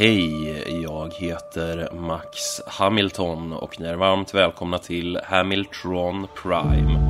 [0.00, 7.00] Hej, jag heter Max Hamilton och ni är varmt välkomna till Hamilton Prime.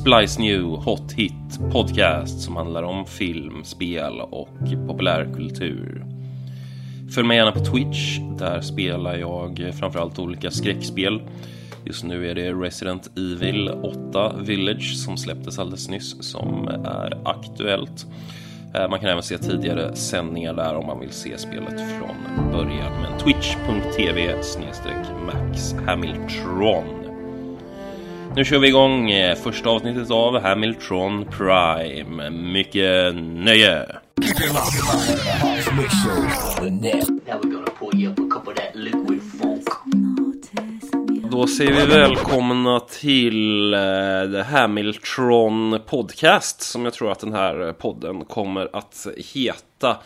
[0.00, 6.04] Splice New Hot Hit Podcast som handlar om film, spel och populärkultur.
[7.14, 11.22] Följ mig gärna på Twitch, där spelar jag framförallt olika skräckspel.
[11.84, 18.06] Just nu är det Resident Evil 8 Village som släpptes alldeles nyss som är aktuellt.
[18.74, 23.02] Eh, man kan även se tidigare sändningar där om man vill se spelet från början.
[23.02, 24.34] Men twitch.tv
[25.26, 26.84] Max Hamiltron.
[28.36, 32.30] Nu kör vi igång eh, första avsnittet av Hamiltron Prime.
[32.30, 33.86] Mycket nöje!
[41.36, 43.74] Då säger vi välkomna till
[44.32, 49.96] The Hamiltron Podcast som jag tror att den här podden kommer att heta.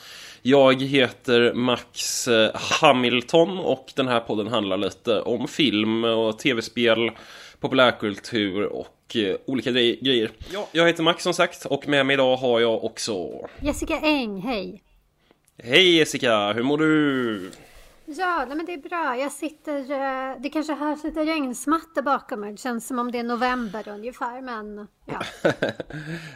[0.43, 7.11] Jag heter Max eh, Hamilton och den här podden handlar lite om film och tv-spel,
[7.61, 10.31] populärkultur och uh, olika grejer.
[10.53, 13.29] Ja, jag heter Max som sagt och med mig idag har jag också
[13.61, 14.83] Jessica Eng, hej!
[15.65, 17.51] Hej Jessica, hur mår du?
[18.19, 19.17] Ja, nej men det är bra.
[19.17, 19.79] Jag sitter...
[19.79, 22.53] Eh, det kanske hörs lite regnsmatta bakom mig.
[22.53, 25.23] Det känns som om det är november ungefär, men ja.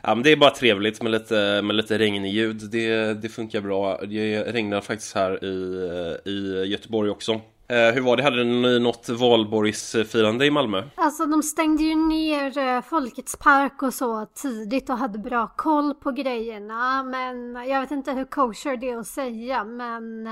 [0.03, 2.71] ja, men det är bara trevligt med lite, med lite regnljud.
[2.71, 4.01] Det, det funkar bra.
[4.05, 7.41] Det regnar faktiskt här i, i Göteborg också.
[7.69, 8.23] Eh, hur var det?
[8.23, 10.83] Hade ni något valborgsfirande i Malmö?
[10.95, 15.95] Alltså de stängde ju ner eh, Folkets park och så tidigt och hade bra koll
[15.95, 17.03] på grejerna.
[17.03, 20.29] Men jag vet inte hur kosher det är att säga men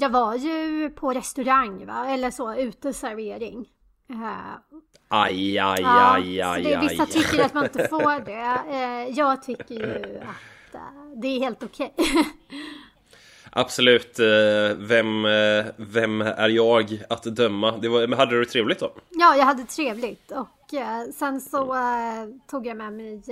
[0.00, 3.68] jag var ju på restaurang va, eller så, uteservering.
[4.10, 4.54] Uh,
[5.08, 8.62] aj, aj, ja, aj, aj, det, Vissa tycker att man inte får det.
[8.70, 11.94] Uh, jag tycker ju att uh, det är helt okej.
[11.96, 12.06] Okay.
[13.50, 14.18] Absolut.
[14.76, 15.22] Vem,
[15.76, 17.76] vem är jag att döma?
[17.76, 18.94] Det var, men hade du trevligt då?
[19.10, 20.74] Ja, jag hade trevligt och
[21.14, 21.76] sen så
[22.50, 23.22] tog jag med mig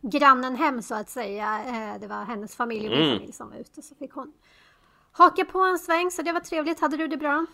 [0.00, 1.60] grannen hem så att säga.
[2.00, 3.16] det var hennes familj och min mm.
[3.16, 4.32] familj som var ute så fick hon
[5.16, 6.80] haka på en sväng så det var trevligt.
[6.80, 7.46] Hade du det bra?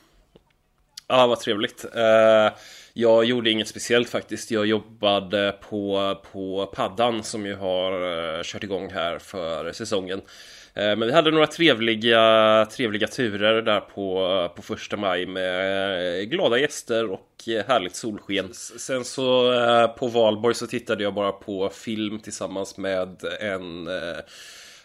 [1.08, 1.84] Ja, vad trevligt.
[1.96, 2.58] Uh,
[2.92, 4.50] jag gjorde inget speciellt faktiskt.
[4.50, 10.18] Jag jobbade på, på paddan som ju har uh, kört igång här för säsongen.
[10.18, 16.58] Uh, men vi hade några trevliga, trevliga turer där på, på första maj med glada
[16.58, 17.28] gäster och
[17.66, 18.54] härligt solsken.
[18.54, 19.52] Sen så
[19.98, 23.88] på valborg så tittade jag bara på film tillsammans med en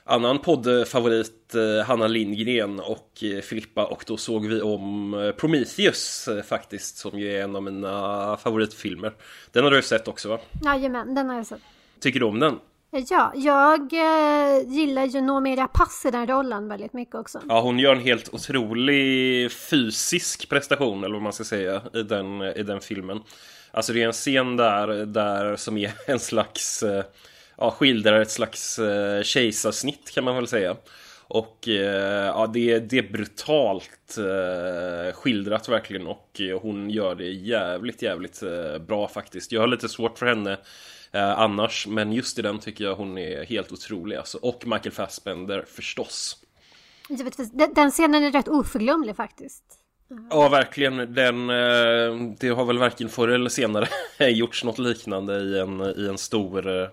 [0.08, 6.30] annan poddfavorit eh, Hanna Lindgren och eh, Filippa och då såg vi om eh, Prometheus
[6.48, 9.14] faktiskt som ju är en av mina favoritfilmer.
[9.52, 10.40] Den har du sett också va?
[10.66, 11.62] Jajamän, den har jag sett.
[12.00, 12.60] Tycker du om den?
[12.92, 17.42] Ja, jag eh, gillar ju Noomi Rapace i den rollen väldigt mycket också.
[17.50, 22.42] Ja, hon gör en helt otrolig fysisk prestation, eller vad man ska säga, i den,
[22.42, 23.22] i den filmen.
[23.72, 27.04] Alltså det är en scen där, där som är en slags eh,
[27.58, 30.76] ja, skildrar ett slags eh, kejsarsnitt kan man väl säga.
[31.30, 37.30] Och eh, ja, det, det är brutalt eh, skildrat verkligen och eh, hon gör det
[37.32, 39.52] jävligt, jävligt eh, bra faktiskt.
[39.52, 40.58] Jag har lite svårt för henne
[41.12, 44.38] eh, annars, men just i den tycker jag hon är helt otrolig alltså.
[44.38, 46.38] Och Michael Fassbender förstås.
[47.54, 49.64] Den, den scenen är rätt oförglömlig faktiskt.
[50.30, 51.14] Ja, verkligen.
[51.14, 51.48] Den,
[52.40, 53.88] det har väl varken förr eller senare
[54.30, 56.90] gjorts något liknande i en, i en stor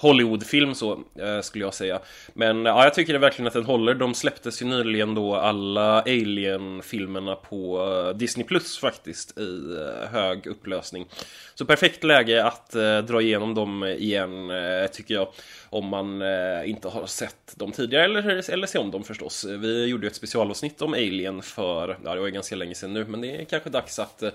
[0.00, 2.00] Hollywoodfilm så eh, skulle jag säga.
[2.34, 3.94] Men ja, jag tycker det verkligen att den håller.
[3.94, 10.46] De släpptes ju nyligen då alla Alien-filmerna på eh, Disney Plus faktiskt i eh, hög
[10.46, 11.06] upplösning.
[11.54, 15.28] Så perfekt läge att eh, dra igenom dem igen eh, tycker jag
[15.70, 19.44] om man eh, inte har sett dem tidigare eller, eller se om dem förstås.
[19.44, 23.20] Vi gjorde ett specialavsnitt om Alien för, ja det var ganska länge sedan nu, men
[23.20, 24.30] det är kanske dags att, eh,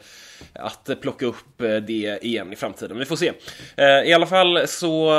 [0.53, 2.99] att plocka upp eh, det igen i framtiden.
[2.99, 3.31] Vi får se.
[4.05, 5.13] I alla fall så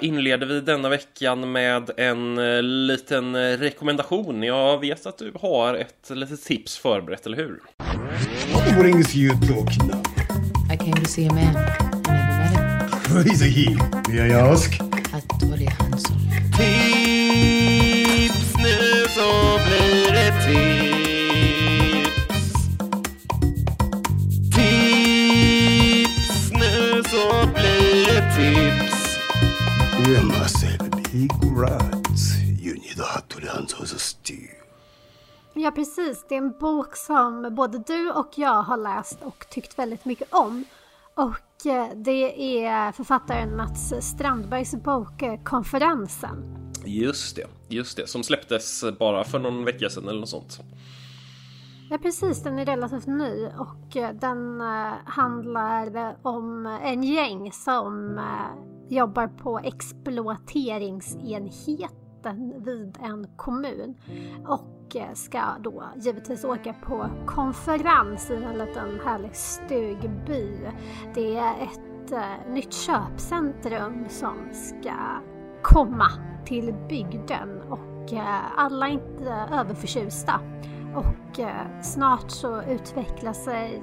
[0.00, 2.36] inleder vi denna veckan med en
[2.86, 4.42] liten rekommendation.
[4.42, 7.60] Jag vet att du har ett litet tips förberett, eller hur?
[8.54, 10.02] What brings you to Okinawa?
[10.72, 11.40] I came to see a man.
[11.40, 13.16] I never met him.
[13.16, 13.76] Who is he?
[14.08, 14.89] May I ask?
[15.40, 16.14] Det var det han sa.
[16.56, 22.52] Tips nu så blir det tips.
[24.56, 29.00] Tips nu så blir det tips.
[30.08, 32.22] You must have big rights.
[32.62, 34.56] You need a to learn how to steer.
[35.54, 36.24] Ja, precis.
[36.28, 40.34] Det är en bok som både du och jag har läst och tyckt väldigt mycket
[40.34, 40.64] om.
[41.14, 41.36] Och
[42.04, 46.56] det är författaren Mats Strandbergs bok eh, Konferensen.
[46.84, 48.08] Just det, just det.
[48.08, 50.60] Som släpptes bara för någon vecka sedan eller något sånt.
[51.90, 54.60] Ja precis, den är relativt ny och eh, den
[55.04, 58.20] handlar om en gäng som
[58.88, 59.60] jobbar på
[62.20, 63.94] exploateringsenheten vid en kommun
[64.46, 70.58] och eh, ska då givetvis åka på konferens i en liten härlig stugby.
[71.14, 74.94] Det är ett eh, nytt köpcentrum som ska
[75.62, 76.08] komma
[76.44, 80.40] till bygden och eh, alla är inte överförtjusta.
[80.94, 81.40] Och
[81.82, 83.82] snart så utvecklar sig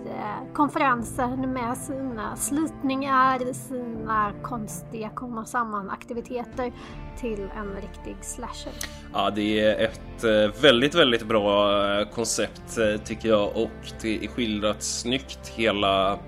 [0.54, 6.74] konferensen med sina slitningar, sina konstiga komma samman aktiviteter
[7.20, 8.74] till en riktig slasher.
[9.14, 14.24] Ja, det är ett eh, väldigt, väldigt bra eh, koncept eh, tycker jag och det
[14.24, 16.20] är skildrat snyggt hela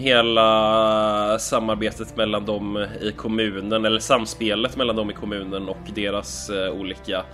[0.00, 7.24] hela samarbetet mellan dem i kommunen eller samspelet mellan dem i kommunen och deras olika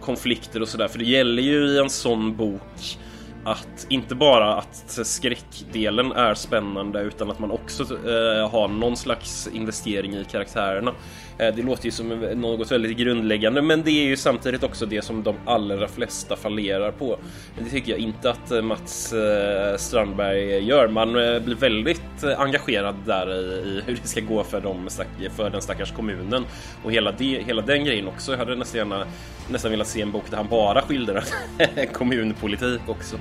[0.00, 0.88] konflikter och sådär.
[0.88, 2.98] För det gäller ju i en sån bok
[3.46, 9.48] att inte bara att skräckdelen är spännande utan att man också eh, har någon slags
[9.52, 10.92] investering i karaktärerna.
[11.38, 15.02] Eh, det låter ju som något väldigt grundläggande men det är ju samtidigt också det
[15.02, 17.18] som de allra flesta fallerar på.
[17.58, 20.88] Det tycker jag inte att eh, Mats eh, Strandberg gör.
[20.88, 24.88] Man blir väldigt engagerad där i, hur det ska gå för, dem,
[25.36, 26.44] för den stackars kommunen
[26.84, 28.32] och hela, det, hela den grejen också.
[28.32, 29.06] Jag hade nästan, gärna,
[29.48, 31.24] nästan velat se en bok där han bara skildrar
[31.92, 33.16] kommunpolitik också.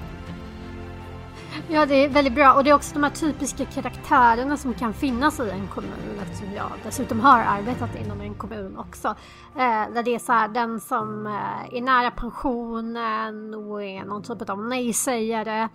[1.69, 2.53] Ja, det är väldigt bra.
[2.53, 6.53] Och det är också de här typiska karaktärerna som kan finnas i en kommun eftersom
[6.55, 9.07] jag dessutom har arbetat inom en kommun också.
[9.55, 14.23] Eh, där det är så här, den som eh, är nära pensionen och är någon
[14.23, 15.69] typ av nej-sägare.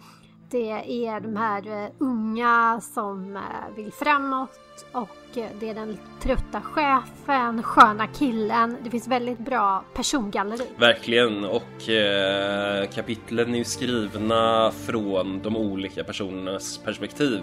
[0.50, 4.50] Det är de här eh, unga som eh, vill framåt
[4.92, 8.76] och eh, det är den trötta chefen, sköna killen.
[8.84, 10.66] Det finns väldigt bra persongalleri.
[10.78, 17.40] Verkligen och eh, kapitlen är ju skrivna från de olika personernas perspektiv.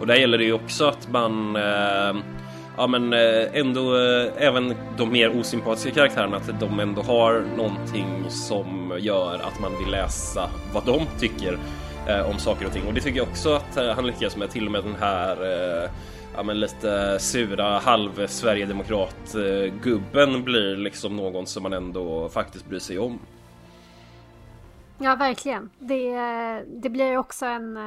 [0.00, 2.22] Och där gäller det ju också att man eh,
[2.76, 8.24] ja men eh, ändå eh, även de mer osympatiska karaktärerna att de ändå har någonting
[8.28, 11.58] som gör att man vill läsa vad de tycker
[12.08, 14.66] eh, om saker och ting och det tycker jag också att han lyckas med till
[14.66, 15.36] och med den här
[16.34, 19.36] ja, men lite sura halv Sverigedemokrat
[19.82, 23.18] gubben blir liksom någon som man ändå faktiskt bryr sig om.
[24.98, 25.70] Ja, verkligen.
[25.78, 26.12] Det,
[26.82, 27.78] det blir också en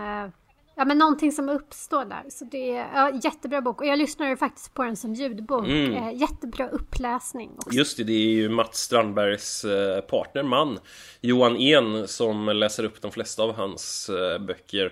[0.80, 2.24] Ja men någonting som uppstår där.
[2.30, 3.82] Så det är ja, jättebra bok.
[3.82, 5.66] Och jag lyssnade faktiskt på den som ljudbok.
[5.66, 5.94] Mm.
[5.94, 7.52] Eh, jättebra uppläsning.
[7.58, 7.78] Också.
[7.78, 10.80] Just det, det är ju Mats Strandbergs eh, partner, man.
[11.22, 14.92] Johan En som läser upp de flesta av hans eh, böcker eh,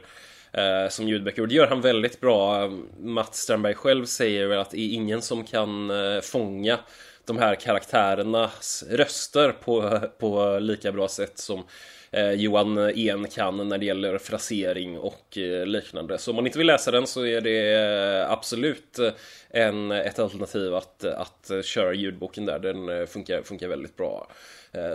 [0.57, 1.41] Eh, som ljudböcker.
[1.41, 2.69] Och det gör han väldigt bra.
[2.99, 6.79] Mats Strandberg själv säger väl att det är ingen som kan eh, fånga
[7.25, 11.63] de här karaktärernas röster på, på lika bra sätt som
[12.11, 16.17] eh, Johan En kan när det gäller frasering och eh, liknande.
[16.17, 19.11] Så om man inte vill läsa den så är det eh, absolut eh,
[19.49, 22.59] en, ett alternativ att, att köra ljudboken där.
[22.59, 24.31] Den eh, funkar, funkar väldigt bra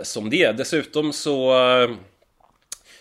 [0.03, 0.51] som det.
[0.51, 1.53] Dessutom så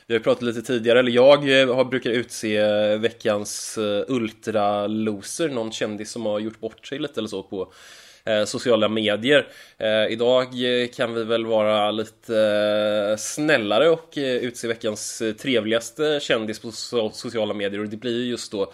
[0.06, 5.48] vi har pratat lite tidigare, eller jag eh, har, brukar utse eh, veckans eh, ultraloser,
[5.48, 7.72] någon kändis som har gjort bort sig lite eller så på
[8.46, 9.48] sociala medier.
[10.10, 10.48] Idag
[10.96, 16.72] kan vi väl vara lite snällare och utse veckans trevligaste kändis på
[17.12, 18.72] sociala medier och det blir ju just då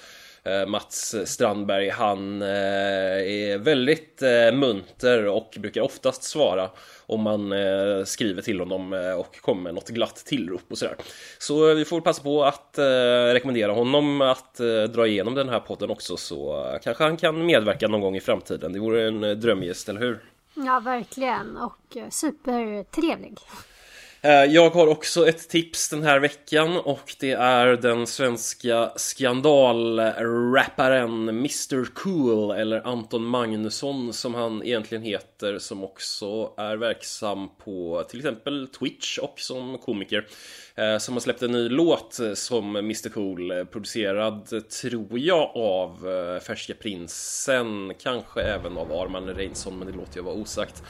[0.67, 4.21] Mats Strandberg, han är väldigt
[4.53, 6.71] munter och brukar oftast svara
[7.09, 10.97] om man eh, skriver till honom eh, och kommer med något glatt tillrop och sådär.
[11.39, 12.85] Så vi får passa på att eh,
[13.33, 17.89] rekommendera honom att eh, dra igenom den här podden också så kanske han kan medverka
[17.89, 18.73] någon gång i framtiden.
[18.73, 20.21] Det vore en eh, drömgäst, eller hur?
[20.55, 23.39] Ja, verkligen och eh, supertrevlig.
[24.23, 31.29] Eh, jag har också ett tips den här veckan och det är den svenska skandalrapparen
[31.29, 38.19] Mr Cool eller Anton Magnusson som han egentligen heter som också är verksam på till
[38.19, 40.27] exempel Twitch och som komiker.
[40.79, 46.09] Eh, som har släppt en ny låt som Mr Cool eh, producerad tror jag av
[46.09, 50.83] eh, Färska Prinsen kanske även av Arman Reinsson men det låter jag vara osagt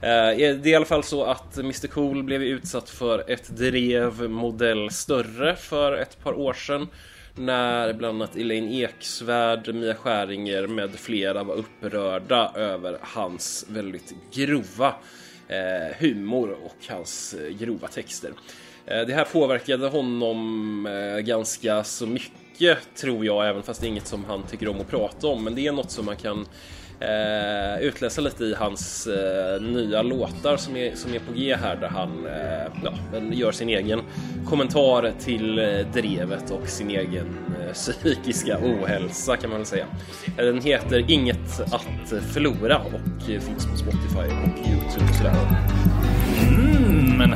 [0.00, 4.30] eh, det är i alla fall så att Mr Cool blev utsatt för ett drev
[4.30, 6.88] modell större för ett par år sedan
[7.34, 14.94] när bland annat Elaine Eksvärd, Mia Skäringer med flera var upprörda över hans väldigt grova
[15.48, 18.32] eh, humor och hans grova texter.
[18.86, 23.88] Eh, det här påverkade honom eh, ganska så mycket tror jag, även fast det är
[23.88, 25.44] inget som han tycker om att prata om.
[25.44, 26.46] Men det är något som man kan
[27.00, 31.76] eh, utläsa lite i hans eh, nya låtar som är, som är på G här
[31.76, 34.00] där han eh, ja, gör sin egen
[34.46, 39.86] kommentar till eh, drevet och sin egen eh, psykiska ohälsa kan man väl säga.
[40.36, 45.12] Den heter Inget att förlora och finns på Spotify och Youtube.
[45.18, 45.75] Sådär.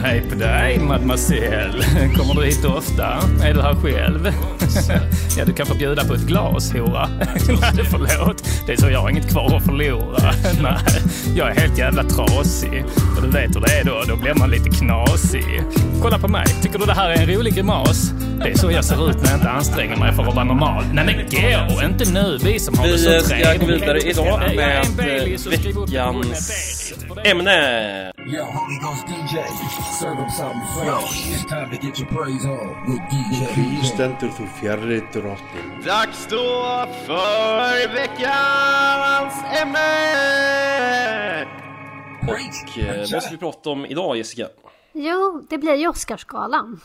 [0.02, 1.84] Hej på dig mademoiselle.
[2.16, 3.04] Kommer du hit ofta?
[3.42, 4.28] Är du här själv?
[5.38, 7.08] ja, du kan få bjuda på ett glas, hora.
[7.18, 8.44] Nej, förlåt.
[8.66, 10.32] Det är så jag har inget kvar att förlora.
[10.62, 11.02] Nej,
[11.36, 12.84] jag är helt jävla trasig.
[13.16, 15.62] Och du vet hur det är då, då blir man lite knasig.
[16.02, 18.12] Kolla på mig, tycker du det här är en rolig grimas?
[18.42, 20.84] Det är så jag ser ut när jag inte anstränger mig för att vara normal.
[20.92, 21.84] Nej men gå!
[21.84, 23.30] Inte nu, vi som har vi det så trevligt.
[23.30, 24.86] Vi ska gå vidare idag med
[25.46, 26.92] veckans
[27.24, 28.12] ämne.
[28.26, 29.36] Yo, Holy Ghost DJ,
[30.00, 31.32] serve them something fresh.
[31.32, 33.54] It's time to get your praise on with DJ.
[33.54, 35.82] Kristen till fjärde drottning.
[35.86, 39.90] Dags då för veckans ämne!
[42.22, 44.46] Och eh, vad ska vi prata om idag Jessica?
[44.92, 46.80] Jo, det blir ju Oscarsgalan.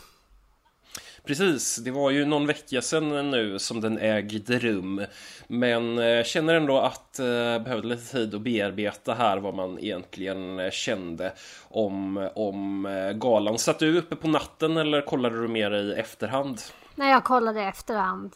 [1.26, 5.04] Precis, det var ju någon vecka sedan nu som den ägde rum.
[5.46, 9.78] Men eh, känner ändå att jag eh, behövde lite tid att bearbeta här vad man
[9.78, 11.32] egentligen eh, kände
[11.68, 13.58] om, om galan.
[13.58, 16.60] Satt du uppe på natten eller kollade du mer i efterhand?
[16.94, 18.34] Nej, jag kollade i efterhand.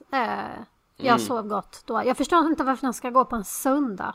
[0.97, 1.19] Jag mm.
[1.19, 2.03] sov gott då.
[2.07, 4.15] Jag förstår inte varför den ska gå på en söndag.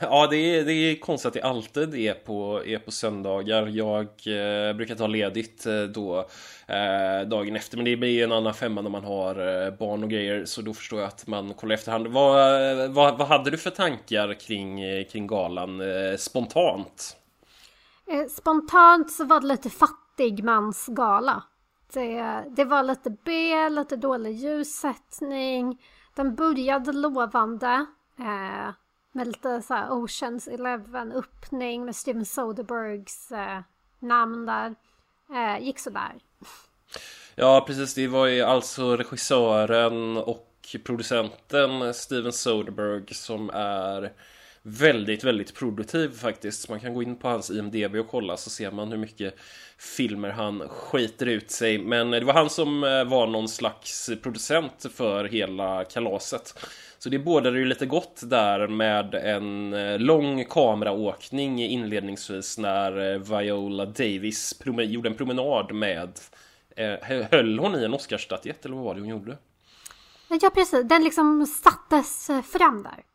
[0.00, 3.66] Ja, det är, det är konstigt att det alltid är på, är på söndagar.
[3.66, 6.18] Jag eh, brukar ta ledigt eh, då
[6.66, 10.10] eh, dagen efter, men det blir en annan femma när man har eh, barn och
[10.10, 12.06] grejer, så då förstår jag att man kollar efterhand.
[12.06, 17.16] Vad, vad, vad hade du för tankar kring, kring galan eh, spontant?
[18.10, 21.42] Eh, spontant så var det lite fattigmansgala.
[21.92, 25.82] Det, det var lite B, lite dålig ljussättning.
[26.14, 27.86] Den började lovande.
[29.12, 33.60] Med lite så här Oceans Eleven öppning med Steven Soderbergs eh,
[33.98, 34.74] namn där.
[35.30, 36.12] Eh, gick sådär.
[37.34, 44.12] Ja precis, det var ju alltså regissören och producenten Steven Soderbergh som är
[44.62, 46.68] väldigt, väldigt produktiv faktiskt.
[46.68, 49.34] Man kan gå in på hans IMDB och kolla så ser man hur mycket
[49.78, 51.78] filmer han skiter ut sig.
[51.78, 56.54] Men det var han som eh, var någon slags producent för hela kalaset.
[56.98, 63.18] Så det bådade ju lite gott där med en eh, lång kameraåkning inledningsvis när eh,
[63.18, 66.18] Viola Davis gjorde en promenad med
[67.30, 69.36] Höll hon i en Oscarsstatyett eller vad var det hon gjorde?
[70.28, 73.09] Ja precis, den liksom sattes fram där.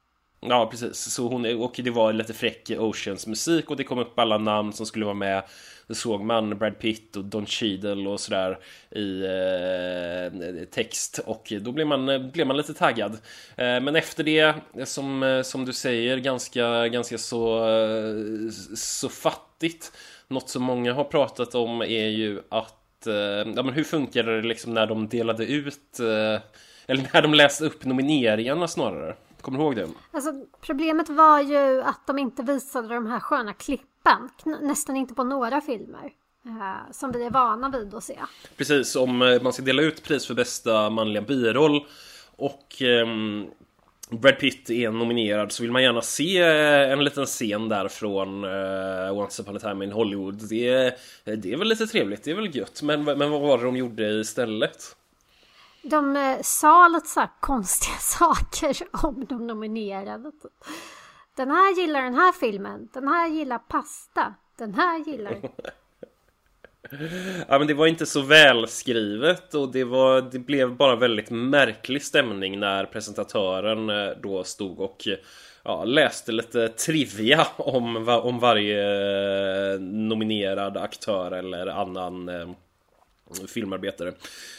[0.50, 0.98] Ja, precis.
[0.98, 4.74] Så hon, och det var lite fräck Oceans musik och det kom upp alla namn
[4.74, 5.44] som skulle vara med.
[5.88, 8.60] Då såg man Brad Pitt och Don Cheadle och sådär
[8.92, 13.12] i eh, text och då blev man, blev man lite taggad.
[13.58, 19.92] Eh, men efter det, som, som du säger, ganska, ganska så, eh, så fattigt.
[20.28, 23.14] Något som många har pratat om är ju att, eh,
[23.56, 26.42] ja men hur funkade det liksom när de delade ut, eh,
[26.88, 29.16] eller när de läste upp nomineringarna snarare?
[29.46, 29.88] Kommer du ihåg det?
[30.12, 34.30] Alltså, problemet var ju att de inte visade de här sköna klippen.
[34.62, 36.12] Nästan inte på några filmer.
[36.46, 38.20] Eh, som vi är vana vid att se.
[38.58, 41.86] Precis, om eh, man ska dela ut pris för bästa manliga biroll
[42.36, 43.08] och eh,
[44.10, 48.44] Brad Pitt är nominerad så vill man gärna se eh, en liten scen där från
[48.44, 50.50] uh, Once upon a time in Hollywood.
[50.50, 52.82] Det, det är väl lite trevligt, det är väl gött.
[52.82, 54.96] Men, men vad var det de gjorde istället?
[55.90, 60.32] De eh, sa lite så konstiga saker om de nominerade.
[60.32, 60.52] Typ.
[61.36, 65.38] Den här gillar den här filmen, den här gillar pasta, den här gillar...
[67.48, 72.04] Ja men det var inte så välskrivet och det, var, det blev bara väldigt märklig
[72.04, 75.08] stämning när presentatören eh, då stod och
[75.64, 78.84] ja, läste lite trivia om, om varje
[79.74, 82.30] eh, nominerad aktör eller annan
[83.48, 84.14] filmarbetare.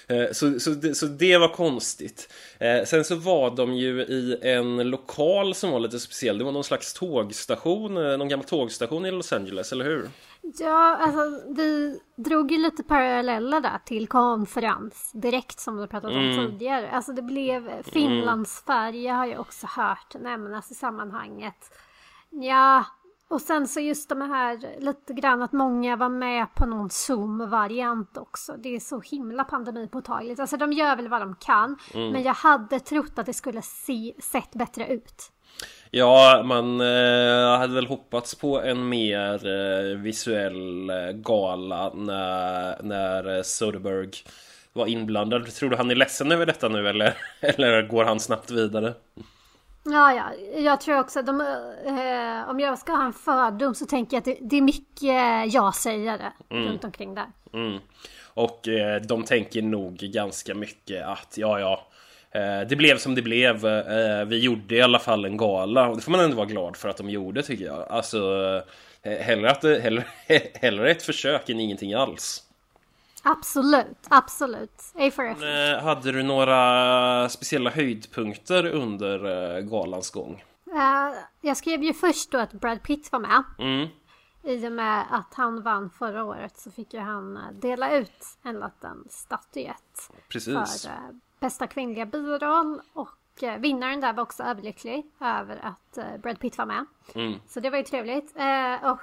[0.08, 2.32] Eh, så, så, det, så det var konstigt.
[2.58, 6.38] Eh, sen så var de ju i en lokal som var lite speciell.
[6.38, 10.10] Det var någon slags tågstation, eh, någon gammal tågstation i Los Angeles, eller hur?
[10.58, 16.16] Ja, alltså vi drog ju lite paralleller där till konferens direkt som vi pratat om
[16.16, 16.46] mm.
[16.46, 16.90] tidigare.
[16.90, 21.70] Alltså det blev Finlandsfärja har jag också hört nämnas i sammanhanget.
[22.30, 22.84] Ja,
[23.28, 28.16] och sen så just de här lite grann att många var med på någon Zoom-variant
[28.16, 28.56] också.
[28.58, 30.40] Det är så himla pandemipåtagligt.
[30.40, 31.78] Alltså de gör väl vad de kan.
[31.94, 32.12] Mm.
[32.12, 35.32] Men jag hade trott att det skulle se, sett bättre ut.
[35.90, 43.42] Ja, man eh, hade väl hoppats på en mer eh, visuell eh, gala när, när
[43.42, 44.18] Soderbergh
[44.72, 45.54] var inblandad.
[45.54, 48.94] Tror du han är ledsen över detta nu eller, eller går han snabbt vidare?
[49.86, 53.86] Ja, ja, jag tror också att de, eh, om jag ska ha en fördom så
[53.86, 56.68] tänker jag att det, det är mycket ja-sägare mm.
[56.68, 57.26] runt omkring där.
[57.52, 57.78] Mm.
[58.24, 61.86] Och eh, de tänker nog ganska mycket att ja, ja,
[62.30, 63.66] eh, det blev som det blev.
[63.66, 66.76] Eh, vi gjorde i alla fall en gala och det får man ändå vara glad
[66.76, 67.86] för att de gjorde tycker jag.
[67.90, 68.18] Alltså,
[69.02, 70.04] eh, hellre, att, hellre,
[70.60, 72.45] hellre ett försök än ingenting alls.
[73.28, 74.82] Absolut, absolut.
[74.94, 75.42] A for effort.
[75.42, 79.24] Eh, hade du några speciella höjdpunkter under
[79.56, 80.44] eh, galans gång?
[80.72, 83.44] Uh, jag skrev ju först då att Brad Pitt var med.
[83.58, 83.88] Mm.
[84.42, 88.54] I och med att han vann förra året så fick ju han dela ut en
[88.54, 90.10] liten statyett.
[90.28, 90.82] Precis.
[90.82, 92.80] För uh, bästa kvinnliga biroll.
[92.92, 96.86] Och uh, vinnaren där var också överlycklig över att Brad Pitt var med.
[97.14, 97.40] Mm.
[97.48, 98.34] Så det var ju trevligt.
[98.34, 98.98] och Eh,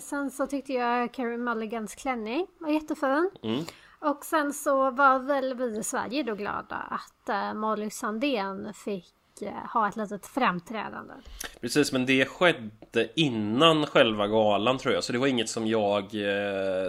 [0.00, 3.30] sen så tyckte jag Carrie Mulligans klänning var jättefin.
[3.42, 3.64] Mm.
[4.00, 9.14] Och sen så var väl vi i Sverige då glada att uh, Molly Sandén fick
[9.42, 11.14] uh, ha ett litet framträdande.
[11.60, 15.04] Precis, men det skedde innan själva galan tror jag.
[15.04, 16.10] Så det var inget som jag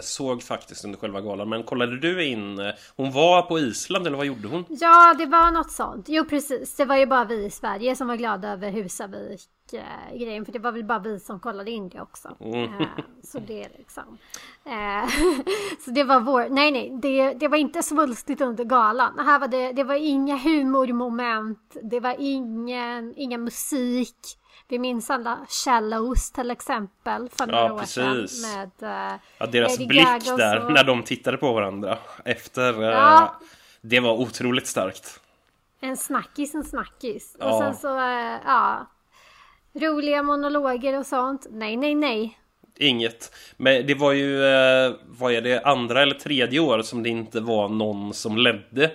[0.01, 1.49] såg faktiskt under själva galan.
[1.49, 2.73] Men kollade du in?
[2.95, 4.65] Hon var på Island eller vad gjorde hon?
[4.69, 6.05] Ja, det var något sånt.
[6.09, 6.75] Jo, precis.
[6.75, 9.41] Det var ju bara vi i Sverige som var glada över Husavik
[9.73, 12.27] uh, grejen för det var väl bara vi som kollade in det också.
[12.27, 12.87] Uh,
[13.23, 14.17] så det liksom.
[14.67, 15.09] Uh,
[15.85, 19.19] så det var vår, nej nej, det, det var inte svulstigt under galan.
[19.19, 24.17] Här var det, det var inga humormoment, det var ingen, ingen musik.
[24.67, 28.27] Vi minns alla Shallows till exempel för några ja, år sedan.
[28.41, 32.81] Med, uh, ja, deras Eddie blick där när de tittade på varandra efter.
[32.81, 33.39] Ja.
[33.81, 35.19] Det var otroligt starkt.
[35.79, 37.35] En snackis, en snackis.
[37.39, 37.51] Ja.
[37.51, 37.87] Och sen så,
[38.45, 38.87] ja
[39.75, 41.47] Roliga monologer och sånt?
[41.49, 42.39] Nej, nej, nej.
[42.77, 43.35] Inget.
[43.57, 47.39] Men det var ju, eh, vad är det, andra eller tredje året som det inte
[47.39, 48.91] var någon som ledde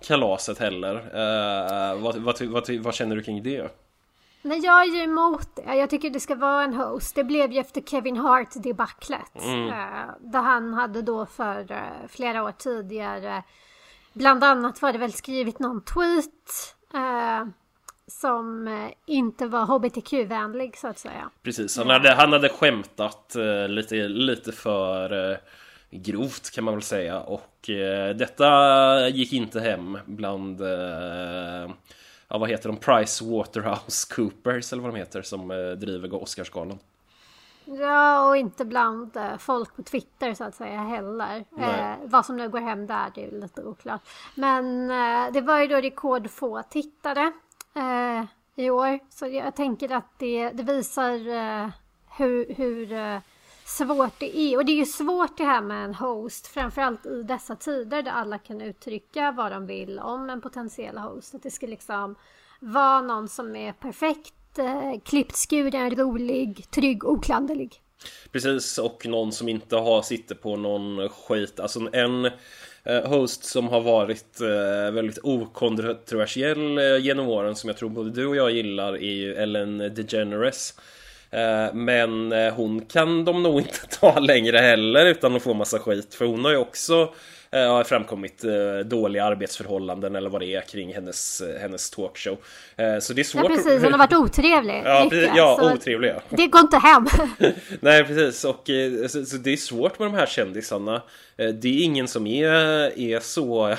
[0.00, 0.94] kalaset heller.
[0.96, 3.74] Eh, vad, vad, vad, vad känner du kring det?
[4.42, 5.74] Nej, jag är ju emot det.
[5.74, 7.14] Jag tycker det ska vara en host.
[7.14, 9.44] Det blev ju efter Kevin Hart-debaclet.
[9.44, 9.68] Mm.
[9.68, 9.74] Eh,
[10.20, 13.42] där han hade då för flera år tidigare
[14.14, 16.76] Bland annat var det väl skrivit någon tweet
[18.06, 21.30] som eh, inte var hbtq-vänlig så att säga.
[21.42, 25.36] Precis, han hade, han hade skämtat uh, lite, lite för uh,
[25.90, 27.50] grovt kan man väl säga och
[28.16, 30.60] detta gick inte hem bland
[32.28, 32.76] ja, vad heter de?
[32.76, 36.78] Price Waterhouse Coopers eller vad de heter som driver Oscarsgalan.
[37.64, 41.44] Ja, och inte bland folk på Twitter så att säga heller.
[41.58, 44.00] Eh, vad som nu går hem där, det är lite oklart.
[44.34, 47.32] Men eh, det var ju då rekordfå tittare
[47.74, 48.24] eh,
[48.64, 48.98] i år.
[49.10, 51.68] Så jag tänker att det, det visar eh,
[52.18, 53.18] hur, hur eh,
[53.64, 54.56] svårt det är.
[54.56, 58.12] Och det är ju svårt det här med en host, framförallt i dessa tider där
[58.12, 61.34] alla kan uttrycka vad de vill om en potentiell host.
[61.34, 62.14] Att det ska liksom
[62.60, 67.80] vara någon som är perfekt, eh, klippt, skuren, rolig, trygg, oklanderlig.
[68.32, 71.60] Precis, och någon som inte har sitter på någon skit.
[71.60, 72.30] Alltså en
[72.86, 78.10] Eh, host som har varit eh, väldigt okontroversiell eh, genom åren som jag tror både
[78.10, 80.74] du och jag gillar är ju Ellen DeGeneres.
[81.72, 86.24] Men hon kan de nog inte ta längre heller utan att få massa skit för
[86.24, 87.14] hon har ju också
[87.58, 92.36] har framkommit eh, dåliga arbetsförhållanden eller vad det är kring hennes, eh, hennes talkshow.
[93.00, 93.42] Så det är svårt.
[93.42, 94.82] Ja precis, hon har varit otrevlig.
[94.84, 96.22] ja, precis, ja otrevlig ja.
[96.28, 97.06] Det går inte hem.
[97.80, 98.70] Nej precis, och
[99.10, 101.02] så, så, det är svårt med de här kändisarna.
[101.36, 102.52] Det är ingen som är,
[102.98, 103.76] är så...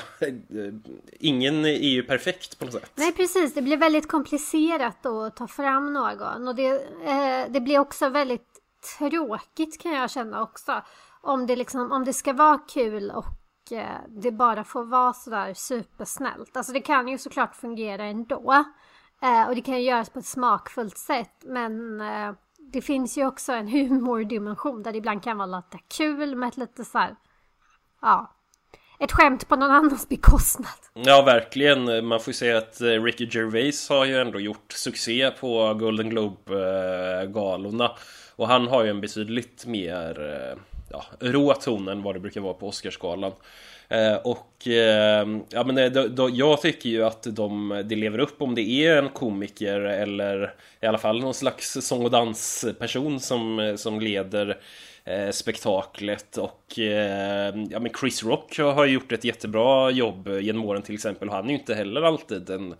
[1.20, 2.90] Ingen är ju perfekt på något sätt.
[2.94, 6.48] Nej precis, det blir väldigt komplicerat att ta fram någon.
[6.48, 6.80] Och det,
[7.48, 8.48] det blir också väldigt
[8.98, 10.82] tråkigt kan jag känna också.
[11.22, 13.35] Om det, liksom, om det ska vara kul och Eh,
[13.72, 16.56] Eh, det bara får vara sådär supersnällt.
[16.56, 18.64] Alltså det kan ju såklart fungera ändå.
[19.22, 21.42] Eh, och det kan ju göras på ett smakfullt sätt.
[21.44, 22.32] Men eh,
[22.72, 26.56] det finns ju också en humordimension där det ibland kan vara lite kul med ett
[26.56, 27.16] lite såhär
[28.02, 28.36] ja,
[28.98, 30.68] ett skämt på någon annans bekostnad.
[30.94, 32.06] Ja, verkligen.
[32.06, 36.10] Man får ju säga att eh, Ricky Gervais har ju ändå gjort succé på Golden
[36.10, 37.84] Globe-galorna.
[37.84, 37.96] Eh,
[38.36, 40.20] och han har ju en betydligt mer
[40.88, 43.32] ja, rå tonen vad det brukar vara på Oscarsgalan.
[43.88, 48.18] Eh, och eh, ja, men eh, då, då, jag tycker ju att de, de lever
[48.18, 53.20] upp om det är en komiker eller i alla fall någon slags sång och dansperson
[53.20, 54.58] som, eh, som leder
[55.04, 56.38] eh, spektaklet.
[56.38, 60.94] Och eh, ja, men Chris Rock har gjort ett jättebra jobb eh, genom åren till
[60.94, 61.28] exempel.
[61.28, 62.74] Och han är ju inte heller alltid den,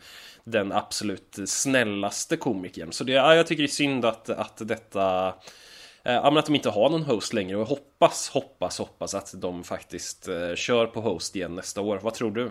[0.45, 2.93] den absolut snällaste komikern.
[2.93, 5.35] Så det, ja, jag tycker det är synd att, att detta
[6.07, 9.35] Eh, men att de inte har någon host längre och jag hoppas, hoppas, hoppas att
[9.37, 12.01] de faktiskt eh, kör på host igen nästa år.
[12.03, 12.51] Vad tror du?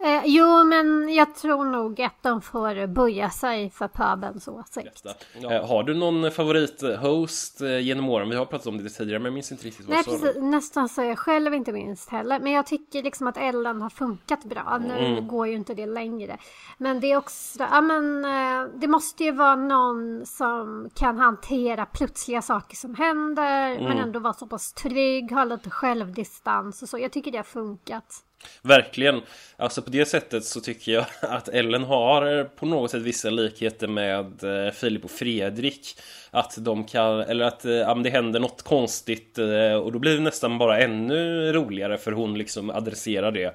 [0.00, 5.06] Eh, jo, men jag tror nog att de får böja sig för pöbelns åsikt.
[5.40, 5.52] Ja.
[5.52, 8.30] Eh, har du någon favorithost eh, genom åren?
[8.30, 10.88] Vi har pratat om det tidigare, men jag minns inte riktigt vad Nej, precis, nästan
[10.88, 12.40] så jag själv inte minst heller.
[12.40, 14.80] Men jag tycker liksom att Ellen har funkat bra.
[14.88, 15.28] Nu mm.
[15.28, 16.38] går ju inte det längre.
[16.78, 21.86] Men det är också, ja men eh, det måste ju vara någon som kan hantera
[21.86, 23.70] plötsliga saker som händer.
[23.70, 23.84] Mm.
[23.84, 26.98] Men ändå vara så pass trygg, ha lite självdistans och så.
[26.98, 28.24] Jag tycker det har funkat.
[28.62, 29.22] Verkligen.
[29.56, 33.88] Alltså på det sättet så tycker jag att Ellen har på något sätt vissa likheter
[33.88, 36.00] med eh, Filip och Fredrik.
[36.30, 40.14] Att de kan, eller att eh, ja, det händer något konstigt eh, och då blir
[40.14, 43.54] det nästan bara ännu roligare för hon liksom adresserar det.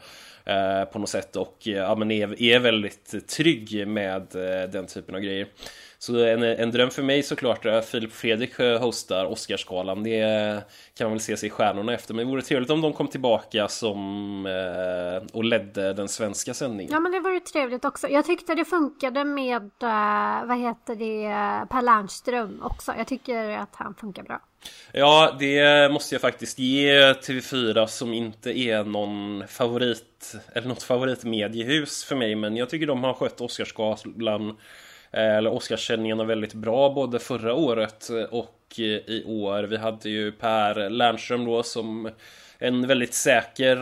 [0.91, 4.27] på något sätt och ja, men är, är väldigt trygg med
[4.71, 5.47] den typen av grejer.
[6.03, 10.03] Så en, en dröm för mig såklart är Filip och Fredrik hostar Oscarsgalan.
[10.03, 10.63] Det
[10.97, 12.13] kan man väl se sig i stjärnorna efter.
[12.13, 16.93] Men det vore trevligt om de kom tillbaka som eh, och ledde den svenska sändningen.
[16.93, 18.07] Ja men det vore trevligt också.
[18.07, 21.27] Jag tyckte det funkade med, uh, vad heter det,
[21.69, 22.93] Per Lernström också.
[22.97, 24.41] Jag tycker att han funkar bra.
[24.91, 32.03] Ja, det måste jag faktiskt ge TV4 som inte är någon favorit eller något favoritmediehus
[32.03, 32.35] för mig.
[32.35, 34.55] Men jag tycker de har skött Oscarsgalan Eh,
[35.13, 39.63] Eh, eller Oscarssändningarna väldigt bra både förra året eh, och eh, i år.
[39.63, 42.09] Vi hade ju Per Lernström då som
[42.57, 43.75] en väldigt säker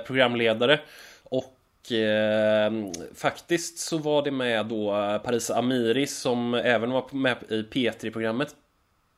[0.00, 0.80] programledare.
[1.22, 1.56] Och
[3.14, 8.54] faktiskt så var det med då Parisa Amiri som även var med i P3-programmet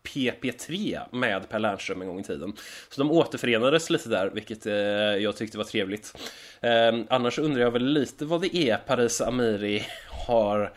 [0.02, 2.52] PP3 med Per Lernström en gång i tiden.
[2.88, 6.14] Så de återförenades lite där, vilket eh, jag tyckte var trevligt.
[6.60, 9.86] Eh, annars undrar jag väl lite vad det är Parisa Amiri
[10.26, 10.72] har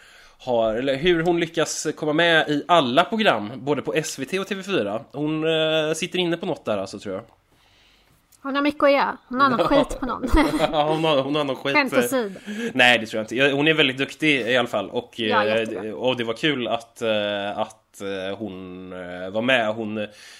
[0.45, 5.01] har, eller hur hon lyckas komma med i alla program, både på SVT och TV4.
[5.12, 5.43] Hon
[5.88, 7.23] äh, sitter inne på något där alltså tror jag.
[8.41, 9.17] Hon har mycket att göra.
[9.27, 10.29] Hon har någon skit på någon.
[10.71, 11.75] ja, hon har, hon har någon skit.
[11.75, 12.31] Skämt åsido.
[12.73, 13.55] Nej, det tror jag inte.
[13.55, 14.89] Hon är väldigt duktig i alla fall.
[14.89, 17.60] Och, ja, eh, och det var kul att, eh,
[17.95, 19.73] att eh, hon eh, var med.
[19.73, 19.97] Hon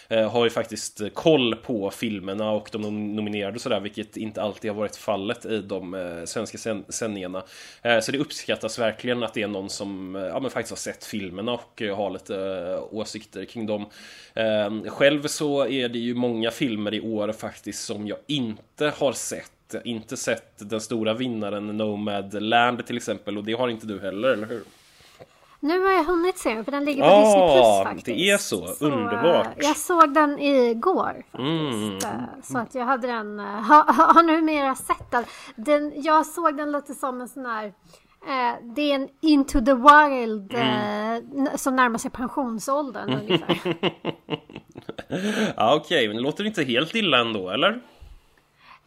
[0.08, 4.72] eh, har ju faktiskt koll på filmerna och de nominerade och sådär, vilket inte alltid
[4.72, 6.58] har varit fallet i de svenska
[6.90, 7.44] sändningarna.
[8.02, 11.54] Så det uppskattas verkligen att det är någon som ja, men faktiskt har sett filmerna
[11.54, 13.86] och har lite åsikter kring dem.
[14.88, 19.52] Själv så är det ju många filmer i år faktiskt som jag inte har sett
[19.84, 24.30] inte sett den stora vinnaren Nomad Land till exempel och det har inte du heller,
[24.30, 24.62] eller hur?
[25.60, 28.06] Nu har jag hunnit se den för den ligger på ah, Disney Plus faktiskt.
[28.06, 29.48] Det är så, så underbart.
[29.48, 32.06] Uh, jag såg den igår faktiskt.
[32.06, 32.20] Mm.
[32.20, 35.26] Uh, så att jag hade den, uh, har ha, numera sett den.
[35.56, 35.94] den.
[35.96, 37.74] Jag såg den lite som en sån här
[38.76, 41.48] det är en Into the Wild mm.
[41.56, 43.58] som närmar sig pensionsåldern ungefär.
[45.58, 46.08] ja, Okej, okay.
[46.08, 47.82] men det låter inte helt illa ändå, eller?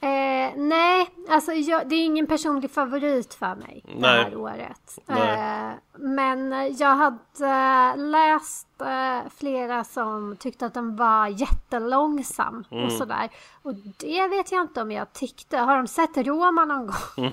[0.01, 4.01] Eh, nej, alltså jag, det är ingen personlig favorit för mig nej.
[4.01, 4.99] det här året.
[5.09, 12.85] Eh, men jag hade läst eh, flera som tyckte att den var jättelångsam mm.
[12.85, 13.29] och sådär.
[13.63, 15.57] Och det vet jag inte om jag tyckte.
[15.57, 17.33] Har de sett Roma någon gång?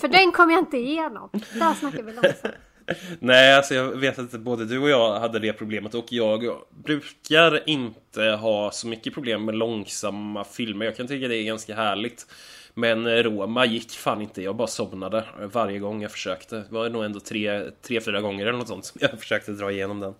[0.00, 1.28] för den kom jag inte igenom.
[1.32, 2.54] Där snackar vi långsamt.
[3.18, 7.68] Nej, alltså jag vet att både du och jag hade det problemet och jag brukar
[7.68, 10.86] inte ha så mycket problem med långsamma filmer.
[10.86, 12.26] Jag kan tycka det är ganska härligt.
[12.74, 16.56] Men Roma gick fan inte, jag bara somnade varje gång jag försökte.
[16.56, 19.70] Det var nog ändå tre, tre fyra gånger eller något sånt som jag försökte dra
[19.70, 20.14] igenom den.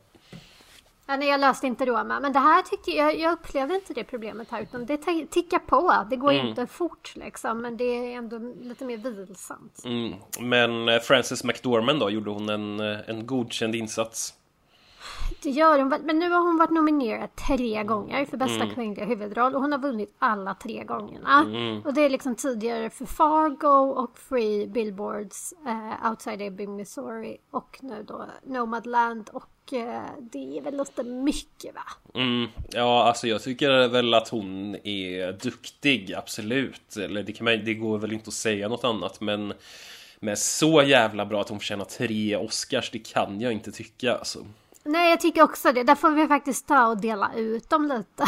[1.11, 2.21] Ja, nej, jag löste inte Roma.
[2.21, 4.63] Men det här tyckte jag, jag upplevde inte det problemet här.
[4.63, 4.97] Utan det
[5.31, 6.07] tickar på.
[6.11, 6.47] Det går mm.
[6.47, 7.63] inte fort liksom.
[7.63, 9.85] Men det är ändå lite mer vilsamt.
[9.85, 10.15] Mm.
[10.41, 12.11] Men eh, Frances McDormand då?
[12.11, 14.35] Gjorde hon en, eh, en godkänd insats?
[15.43, 15.89] Det gör hon.
[15.89, 18.75] Men nu har hon varit nominerad tre gånger för bästa mm.
[18.75, 19.55] kvinnliga huvudroll.
[19.55, 21.41] Och hon har vunnit alla tre gångerna.
[21.47, 21.83] Mm.
[21.83, 27.37] Och det är liksom tidigare för Fargo och Free Billboards uh, Outside Ebbing, Missouri.
[27.51, 30.03] Och nu då Nomadland och Eh, Eh,
[30.33, 31.83] det är väl lite mycket va?
[32.15, 36.97] Mm, ja, alltså jag tycker väl att hon är duktig, absolut.
[36.97, 39.55] Eller det, kan man, det går väl inte att säga något annat, men
[40.21, 44.47] men så jävla bra att hon förtjänar tre Oscars, det kan jag inte tycka alltså.
[44.89, 45.83] Nej, jag tycker också det.
[45.83, 48.25] Där får vi faktiskt ta och dela ut dem lite.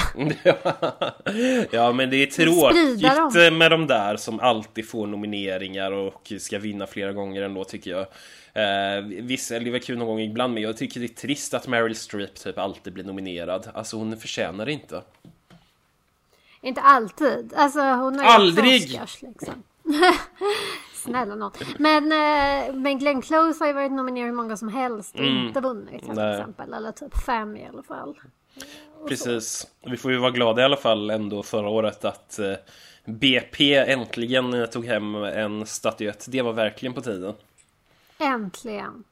[1.76, 6.86] ja, men det är tråkigt med de där som alltid får nomineringar och ska vinna
[6.86, 8.06] flera gånger ändå tycker jag.
[8.52, 11.66] Eh, visst, det var kul någon gång ibland, men jag tycker det är trist att
[11.66, 13.68] Meryl Streep typ alltid blir nominerad.
[13.74, 15.02] Alltså hon förtjänar det inte.
[16.60, 17.52] Inte alltid.
[17.56, 18.82] Alltså hon har Aldrig!
[18.82, 19.62] Oscars, liksom.
[21.04, 21.52] Snälla någon.
[21.78, 25.46] Men, eh, men Glenn Close har ju varit nominerad hur många som helst och mm.
[25.46, 26.30] inte vunnit till Nej.
[26.30, 26.72] exempel.
[26.72, 28.14] Eller typ fem i alla fall.
[29.08, 29.66] Precis.
[29.86, 32.54] Vi får ju vara glada i alla fall ändå förra året att eh,
[33.04, 36.26] BP äntligen tog hem en statyett.
[36.28, 37.34] Det var verkligen på tiden.
[38.18, 39.04] Äntligen.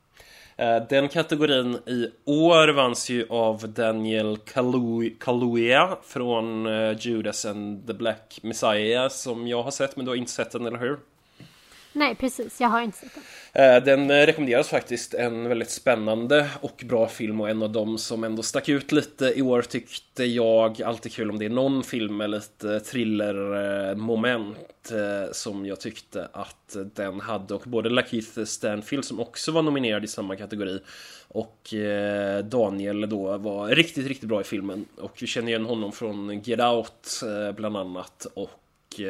[0.56, 4.38] Eh, den kategorin i år vanns ju av Daniel
[5.18, 10.16] Kaluuya från eh, Judas and the Black Messiah som jag har sett, men du har
[10.16, 10.98] inte sett den, eller hur?
[11.92, 12.60] Nej, precis.
[12.60, 13.76] Jag har inte sett den.
[13.76, 15.14] Eh, den eh, rekommenderas faktiskt.
[15.14, 19.32] En väldigt spännande och bra film och en av dem som ändå stack ut lite
[19.36, 20.82] i år tyckte jag.
[20.82, 26.76] Alltid kul om det är någon film med lite thrillermoment eh, som jag tyckte att
[26.94, 27.54] den hade.
[27.54, 30.80] Och både Lakeith Stanfield som också var nominerad i samma kategori
[31.28, 31.74] och
[32.44, 34.84] Daniel då var riktigt, riktigt bra i filmen.
[34.96, 37.20] Och vi känner igen honom från Get Out
[37.56, 38.26] bland annat.
[38.34, 39.00] Och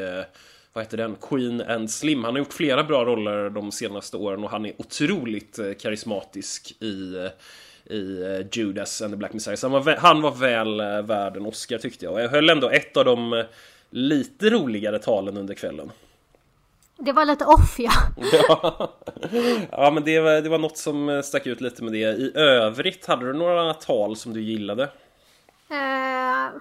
[0.72, 1.16] vad heter den?
[1.20, 2.24] Queen and Slim.
[2.24, 6.82] Han har gjort flera bra roller de senaste åren och han är otroligt eh, karismatisk
[6.82, 7.30] i eh,
[7.90, 9.58] i eh, Judas and the Black Messiah.
[9.62, 12.14] Han var, han var väl värd en Oscar tyckte jag.
[12.14, 13.44] Och jag höll ändå ett av de
[13.90, 15.92] lite roligare talen under kvällen.
[16.98, 17.92] Det var lite off ja.
[18.32, 18.92] ja.
[19.70, 21.98] ja, men det var, det var något som stack ut lite med det.
[21.98, 24.82] I övrigt, hade du några tal som du gillade?
[25.70, 26.60] Uh,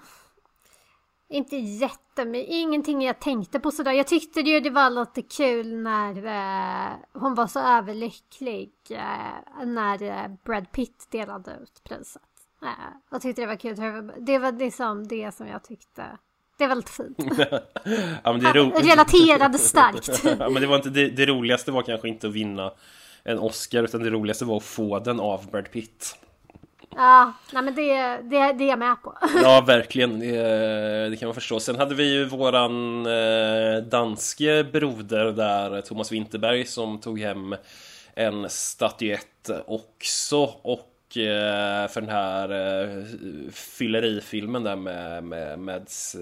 [1.29, 3.91] inte jättemycket, ingenting jag tänkte på sådär.
[3.91, 10.03] Jag tyckte ju det var lite kul när eh, hon var så överlycklig eh, när
[10.03, 12.21] eh, Brad Pitt delade ut priset.
[12.61, 12.69] Eh,
[13.11, 13.75] jag tyckte det var kul.
[14.19, 16.03] Det var liksom det som jag tyckte.
[16.57, 17.17] Det var lite fint.
[18.23, 18.71] ja, men det ro...
[18.71, 20.21] Relaterade starkt.
[20.39, 22.71] ja, men det, var inte, det, det roligaste var kanske inte att vinna
[23.23, 26.15] en Oscar utan det roligaste var att få den av Brad Pitt.
[26.95, 29.17] Ja, nej men det, det, det är jag med på.
[29.43, 30.19] ja, verkligen.
[30.19, 31.59] Det, det, kan man förstå.
[31.59, 37.55] Sen hade vi ju våran eh, danske broder där, Thomas Winterberg, som tog hem
[38.13, 40.43] en statyett också.
[40.61, 43.03] Och eh, för den här eh,
[43.51, 46.15] fyllerifilmen där med, med Mads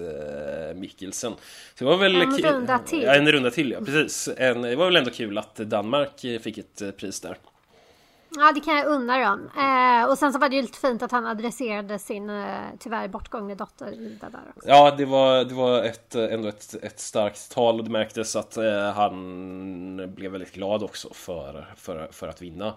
[0.74, 1.32] Mikkelsen.
[1.74, 3.02] Så det var väl en runda till.
[3.02, 3.78] Ja, en runda till, ja.
[3.84, 4.28] Precis.
[4.36, 7.36] En, det var väl ändå kul att Danmark fick ett pris där.
[8.36, 9.50] Ja, det kan jag unna dem.
[9.56, 12.46] Eh, och sen så var det ju lite fint att han adresserade sin eh,
[12.78, 14.68] tyvärr bortgångne dotter Ida där också.
[14.68, 18.36] Ja, det var, det var ett, eh, ändå ett, ett starkt tal och det märktes
[18.36, 22.74] att eh, han blev väldigt glad också för, för, för att vinna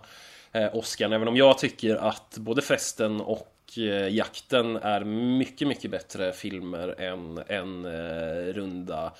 [0.51, 1.11] eh, Oscar.
[1.11, 5.03] Även om jag tycker att både Festen och eh, Jakten är
[5.37, 9.11] mycket, mycket bättre filmer än, än eh, Runda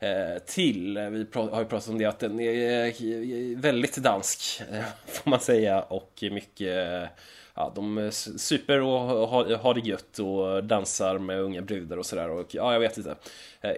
[0.00, 0.96] Eh, till.
[0.96, 4.62] Eh, vi har ju pratat om det att den är eh, väldigt dansk
[5.06, 7.10] får man säga och mycket
[7.54, 12.54] Ja, de super och har, det gött och dansar med unga brudar och sådär och
[12.54, 13.16] ja, jag vet inte.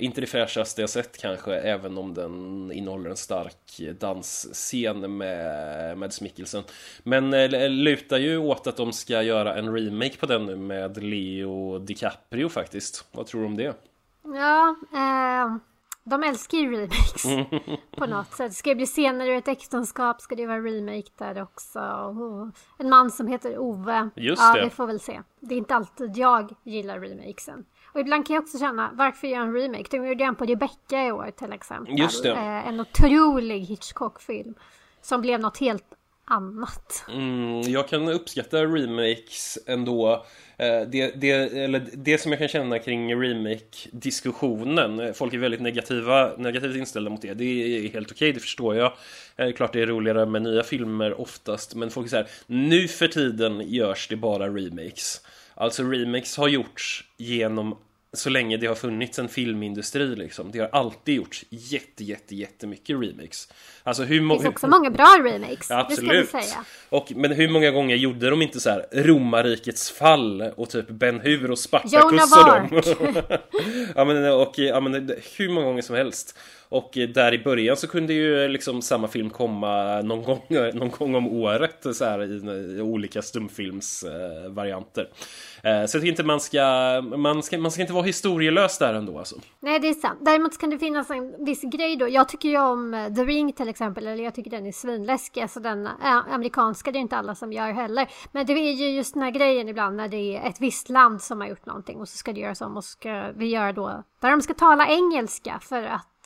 [0.00, 6.20] Inte det fräschaste jag sett kanske, även om den innehåller en stark dansscen med Mads
[6.20, 6.62] Mikkelsen.
[7.02, 7.30] Men
[7.82, 12.48] lutar ju åt att de ska göra en remake på den nu med Leo DiCaprio
[12.48, 13.04] faktiskt.
[13.12, 13.74] Vad tror du om det?
[14.24, 15.69] Ja, eh,
[16.10, 17.22] de älskar ju remakes
[17.96, 18.54] på något sätt.
[18.54, 21.78] Ska det bli senare ur ett äktenskap ska det vara remake där också.
[21.80, 24.10] Och en man som heter Ove.
[24.16, 24.64] Just ja, det.
[24.64, 25.22] vi får väl se.
[25.40, 27.64] Det är inte alltid jag gillar remakesen.
[27.92, 29.84] Och ibland kan jag också känna, varför gör en remake?
[29.90, 31.98] De gjorde en på Rebecca i år till exempel.
[31.98, 32.30] Just det.
[32.30, 34.54] Eh, en otrolig Hitchcock-film.
[35.02, 35.84] Som blev något helt
[36.30, 37.04] annat.
[37.08, 40.26] Mm, jag kan uppskatta remakes ändå.
[40.58, 45.60] Eh, det, det, eller det som jag kan känna kring remake-diskussionen, eh, folk är väldigt
[45.60, 47.34] negativa, negativt inställda mot det.
[47.34, 48.92] Det är helt okej, okay, det förstår jag.
[49.36, 52.28] Det är klart det är roligare med nya filmer oftast, men folk är så här,
[52.46, 55.20] nu för tiden görs det bara remakes.
[55.54, 57.76] Alltså remakes har gjorts genom
[58.12, 60.50] så länge det har funnits en filmindustri liksom.
[60.52, 63.48] Det har alltid gjorts jätte, jätte, jättemycket remakes.
[63.82, 65.70] Alltså hur Det finns också många bra remakes.
[65.70, 66.34] Ja, absolut.
[66.88, 71.20] Och, men hur många gånger gjorde de inte så här Romarrikets fall och typ Ben
[71.20, 72.82] Hur och Spartacus och dem?
[73.94, 76.38] ja, men, och, ja, men hur många gånger som helst.
[76.70, 80.42] Och där i början så kunde ju liksom samma film komma någon gång,
[80.74, 85.08] någon gång om året så här, i, i olika stumfilmsvarianter.
[85.62, 86.62] Eh, så jag tycker inte man ska,
[87.16, 89.36] man ska, man ska inte vara historielös där ändå alltså.
[89.60, 90.18] Nej det är sant.
[90.22, 92.08] Däremot kan det finnas en viss grej då.
[92.08, 95.40] Jag tycker ju om eh, The Ring till exempel, eller jag tycker den är svinläskig.
[95.40, 98.08] Alltså den äh, amerikanska, det är inte alla som gör heller.
[98.32, 101.22] Men det är ju just den här grejen ibland när det är ett visst land
[101.22, 104.02] som har gjort någonting och så ska det göras om och ska vi göra då
[104.20, 106.19] där de ska tala engelska för att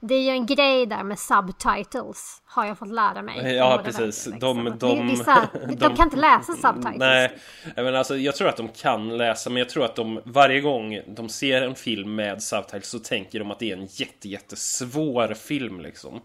[0.00, 3.54] det är ju en grej där med subtitles har jag fått lära mig.
[3.54, 4.24] Ja precis.
[4.40, 4.78] De, liksom.
[4.78, 6.98] de, Vissa, de, de, kan inte läsa subtitles.
[6.98, 7.38] Nej,
[7.76, 11.00] men alltså, jag tror att de kan läsa men jag tror att de varje gång
[11.06, 15.34] de ser en film med subtitles så tänker de att det är en jätte, jättesvår
[15.34, 16.20] film liksom.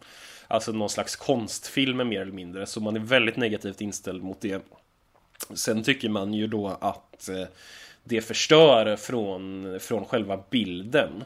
[0.48, 4.66] Alltså någon slags konstfilm mer eller mindre så man är väldigt negativt inställd mot det.
[5.54, 7.48] Sen tycker man ju då att eh,
[8.04, 11.24] det förstör från, från själva bilden.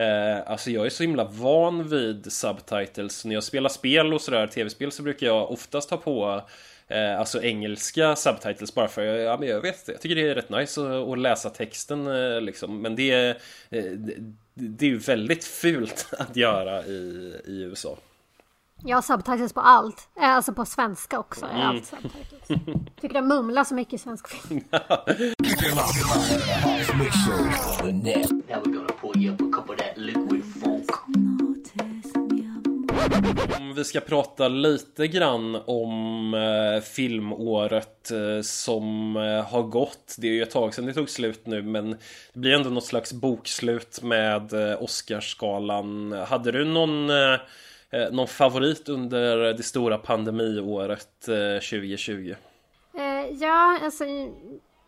[0.00, 3.24] Eh, alltså jag är så himla van vid subtitles.
[3.24, 6.42] När jag spelar spel och sådär, tv-spel, så brukar jag oftast ha på
[6.88, 10.50] eh, alltså engelska subtitles bara för ja, men jag vet Jag tycker det är rätt
[10.50, 12.82] nice att, att läsa texten eh, liksom.
[12.82, 13.30] Men det är,
[13.70, 13.84] eh,
[14.54, 17.96] det är ju väldigt fult att göra i, i USA.
[18.84, 20.08] Jag har subtitles på allt.
[20.16, 21.46] Eh, alltså på svenska också.
[21.46, 21.60] Mm.
[21.60, 22.48] Allt subtitles.
[23.00, 24.64] Tycker det mumlar så mycket i svensk film.
[33.58, 40.16] Om vi ska prata lite grann om eh, filmåret eh, som eh, har gått.
[40.18, 41.90] Det är ju ett tag sedan det tog slut nu men
[42.32, 46.12] det blir ändå något slags bokslut med eh, Oscarsgalan.
[46.12, 47.40] Hade du någon eh,
[47.92, 52.34] Eh, någon favorit under det stora pandemiåret 2020?
[52.94, 54.04] Eh, ja, alltså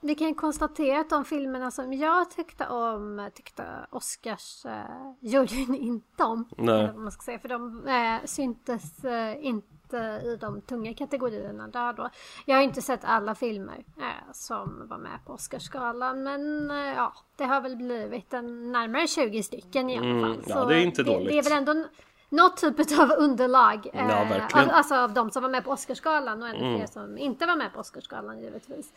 [0.03, 5.75] vi kan ju konstatera att de filmerna som jag tyckte om tyckte Oscars eh, juryn
[5.75, 6.49] inte om.
[6.57, 6.93] Nej.
[6.93, 12.09] Man ska säga, för de eh, syntes eh, inte i de tunga kategorierna där då.
[12.47, 17.15] Jag har inte sett alla filmer eh, som var med på Oscarsgalan men eh, ja,
[17.37, 20.33] det har väl blivit en närmare 20 stycken i alla mm, fall.
[20.33, 21.29] Mm, ja, det är inte dåligt.
[21.29, 21.89] Det, det är väl ändå
[22.33, 23.91] något typ av underlag.
[23.93, 24.71] Ja, eh, verkligen.
[24.71, 26.79] alltså av de som var med på Oscarsgalan och ännu mm.
[26.79, 28.93] fler som inte var med på Oscarsgalan givetvis.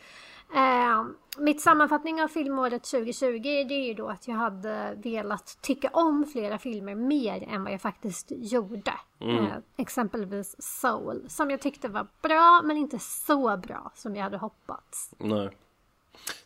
[0.54, 1.06] Eh,
[1.38, 6.26] mitt sammanfattning av filmåret 2020 det är ju då att jag hade velat tycka om
[6.32, 8.94] flera filmer mer än vad jag faktiskt gjorde.
[9.20, 9.46] Mm.
[9.46, 14.38] Eh, exempelvis Soul som jag tyckte var bra men inte så bra som jag hade
[14.38, 15.12] hoppats.
[15.18, 15.50] Nej.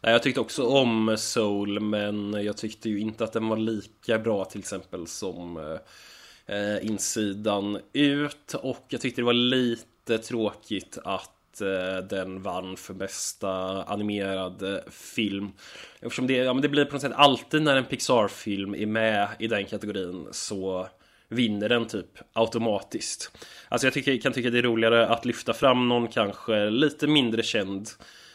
[0.01, 4.19] Nej, jag tyckte också om Soul men jag tyckte ju inte att den var lika
[4.19, 10.97] bra till exempel som eh, eh, insidan ut och jag tyckte det var lite tråkigt
[11.03, 15.51] att Eh, den vann för bästa animerad eh, film.
[15.99, 19.27] Eftersom det, ja, men det blir på något sätt alltid när en Pixar-film är med
[19.39, 20.87] i den kategorin så
[21.29, 23.31] vinner den typ automatiskt.
[23.69, 27.43] Alltså jag tycker, kan tycka det är roligare att lyfta fram någon kanske lite mindre
[27.43, 27.89] känd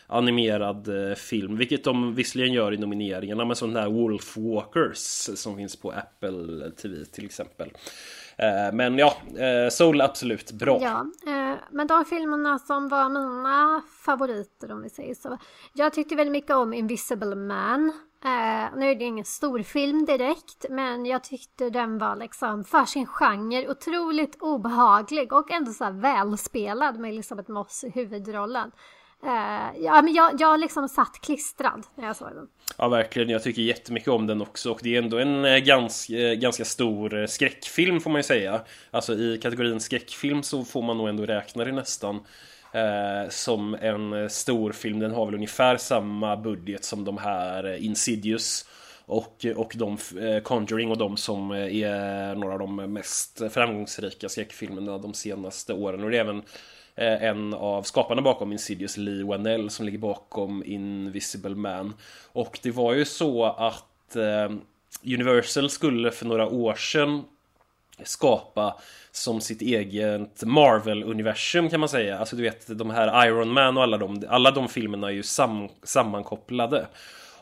[0.06, 4.98] animerad eh, film, vilket de visserligen gör i nomineringarna med sån här Wolf Walkers
[5.34, 7.70] som finns på Apple TV till exempel.
[8.38, 10.78] Eh, men ja, eh, Soul absolut bra.
[10.82, 15.38] Ja, eh, men de filmerna som var mina favoriter om vi säger så.
[15.72, 17.92] Jag tyckte väldigt mycket om Invisible Man.
[18.76, 23.06] nu är det ingen stor film direkt, men jag tyckte den var liksom för sin
[23.06, 28.72] genre otroligt obehaglig och ändå så här välspelad med Elisabeth Moss i huvudrollen.
[29.24, 32.46] Uh, ja, men jag, jag liksom satt klistrad när jag såg den.
[32.78, 33.28] Ja, verkligen.
[33.28, 34.70] Jag tycker jättemycket om den också.
[34.70, 38.60] Och det är ändå en eh, ganska, eh, ganska stor skräckfilm får man ju säga.
[38.90, 42.20] Alltså i kategorin skräckfilm så får man nog ändå räkna det nästan.
[42.72, 44.98] Eh, som en stor film.
[44.98, 48.68] Den har väl ungefär samma budget som de här Insidious
[49.06, 49.98] och, och de
[50.42, 56.04] Conjuring och de som är några av de mest framgångsrika skräckfilmerna de senaste åren.
[56.04, 56.42] Och det är även
[56.96, 61.94] Eh, en av skaparna bakom Insidious, Lee Wanell, som ligger bakom Invisible Man.
[62.32, 64.50] Och det var ju så att eh,
[65.04, 67.24] Universal skulle för några år sedan
[68.02, 68.76] skapa
[69.12, 72.18] som sitt eget Marvel-universum kan man säga.
[72.18, 75.22] Alltså du vet de här Iron Man och alla de, alla de filmerna är ju
[75.22, 76.86] sam, sammankopplade.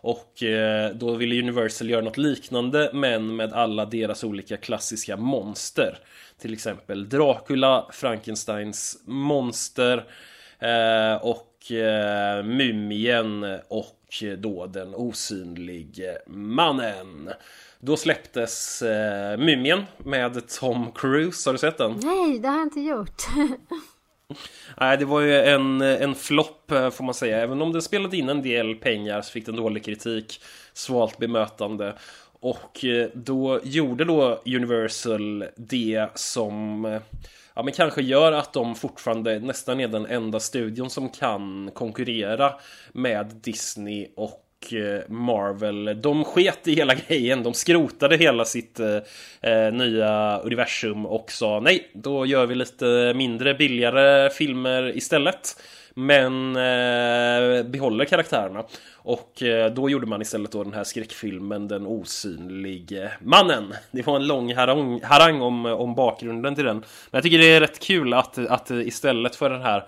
[0.02, 5.98] Och eh, då ville Universal göra något liknande men med alla deras olika klassiska monster.
[6.38, 10.04] Till exempel Dracula, Frankensteins monster
[10.58, 17.30] eh, och eh, Mumien och eh, då den osynlige mannen.
[17.80, 22.00] Då släpptes eh, Mumien med Tom Cruise, har du sett den?
[22.02, 23.22] Nej, det har jag inte gjort.
[24.80, 27.40] Nej, det var ju en, en flopp eh, får man säga.
[27.40, 30.40] Även om den spelade in en del pengar så fick den dålig kritik,
[30.72, 31.94] svalt bemötande.
[32.40, 37.00] Och eh, då gjorde då Universal det som eh,
[37.54, 42.52] ja, men kanske gör att de fortfarande nästan är den enda studion som kan konkurrera
[42.92, 46.00] med Disney och Eh, Marvel.
[46.02, 48.98] De sket i hela grejen, de skrotade hela sitt eh,
[49.52, 55.56] eh, nya universum och sa nej, då gör vi lite mindre billigare filmer istället.
[55.94, 58.64] Men eh, behåller karaktärerna.
[58.94, 63.74] Och eh, då gjorde man istället då den här skräckfilmen Den osynlige mannen.
[63.90, 66.76] Det var en lång harang, harang om, om bakgrunden till den.
[66.76, 69.84] Men jag tycker det är rätt kul att, att istället för den här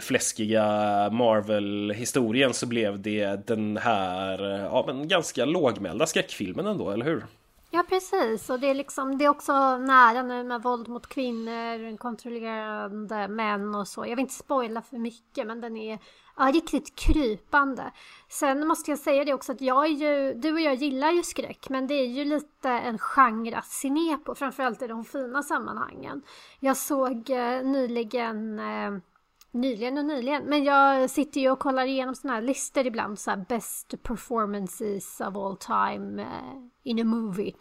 [0.00, 0.64] fläskiga
[1.12, 7.24] Marvel-historien så blev det den här eh, ja, men ganska lågmälda skräckfilmen ändå, eller hur?
[7.70, 11.96] Ja precis och det är liksom det är också nära nu med våld mot kvinnor,
[11.96, 14.06] kontrollerande män och så.
[14.06, 15.98] Jag vill inte spoila för mycket men den är
[16.36, 17.92] ja, riktigt krypande.
[18.28, 21.22] Sen måste jag säga det också att jag är ju, du och jag gillar ju
[21.22, 25.04] skräck men det är ju lite en genre att se ner på framförallt i de
[25.04, 26.22] fina sammanhangen.
[26.60, 28.98] Jag såg eh, nyligen eh,
[29.56, 33.30] Nyligen och nyligen, men jag sitter ju och kollar igenom såna här listor ibland, så
[33.30, 37.54] här best performances of all time uh, in a movie.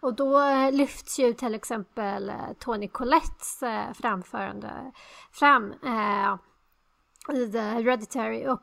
[0.00, 3.60] Och då eh, lyfts ju till exempel eh, Tony Collettes
[3.94, 4.92] framförande
[5.32, 5.74] fram
[7.32, 8.62] i The Hereditary och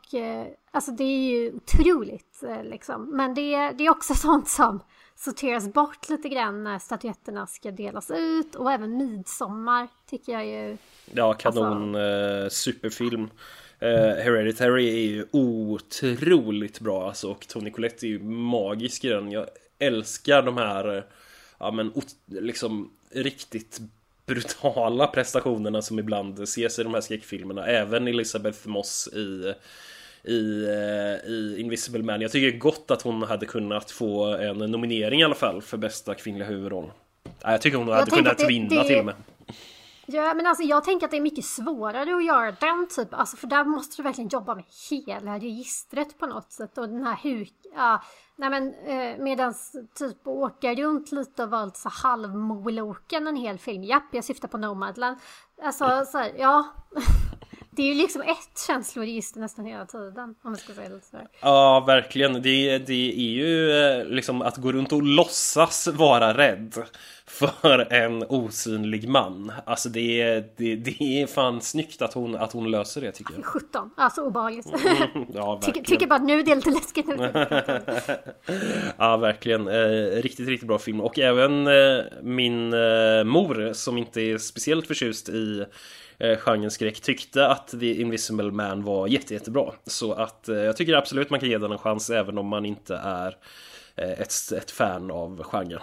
[0.72, 3.16] alltså det är ju otroligt liksom.
[3.16, 4.80] Men det, det är också sånt som
[5.24, 8.56] sorteras bort lite grann när statyetterna ska delas ut.
[8.56, 10.78] Och även Midsommar tycker jag ju
[11.14, 12.00] Ja, kanon alltså...
[12.00, 13.30] eh, superfilm.
[13.80, 19.32] Eh, Hereditary är ju otroligt bra alltså och Tony Collette är ju magisk i den.
[19.32, 19.48] Jag
[19.80, 21.04] älskar de här eh,
[21.60, 21.92] Ja men
[22.26, 23.80] liksom riktigt
[24.26, 27.66] brutala prestationerna som ibland ses i de här skräckfilmerna.
[27.66, 29.54] Även Elizabeth Moss i
[30.24, 32.22] i, eh, i Invisible Man.
[32.22, 36.16] Jag tycker gott att hon hade kunnat få en nominering i alla fall för bästa
[36.16, 36.92] kvinnliga huvudroll.
[37.42, 38.88] Jag tycker hon jag hade kunnat det, vinna det...
[38.88, 39.16] till och med.
[40.06, 43.38] Ja men alltså jag tänker att det är mycket svårare att göra den typen, alltså
[43.38, 47.20] för där måste du verkligen jobba med hela registret på något sätt och den här
[47.24, 48.04] huk, ja,
[48.36, 53.58] nej men eh, medans typ åka runt lite och vara lite så halvmoloken en hel
[53.58, 55.18] film, japp jag syftar på Nomadland.
[55.64, 56.66] Alltså så här, ja.
[57.72, 60.24] det är ju liksom ett känsloregister nästan hela tiden.
[60.24, 61.28] Om man ska säga det sådär.
[61.42, 62.34] Ja, verkligen.
[62.34, 66.74] Det, det är ju eh, liksom att gå runt och låtsas vara rädd
[67.28, 69.52] för en osynlig man.
[69.66, 73.34] Alltså det är, det, det är fan snyggt att hon, att hon löser det tycker
[73.34, 73.46] jag.
[73.46, 74.68] 17, alltså obehagligt.
[74.68, 77.32] Mm, ja, tycker, tycker bara nu det är lite läskigt nu.
[78.98, 79.68] ja, verkligen.
[79.68, 81.02] Eh, riktigt, riktigt bra film.
[81.02, 85.66] Och även eh, min eh, mor som inte är speciellt förtjust i
[86.18, 89.74] eh, genren skräck tyckte att The Invisible Man var jätte, jättebra.
[89.86, 92.66] Så att eh, jag tycker absolut man kan ge den en chans även om man
[92.66, 93.38] inte är
[93.96, 95.82] eh, ett, ett fan av genren.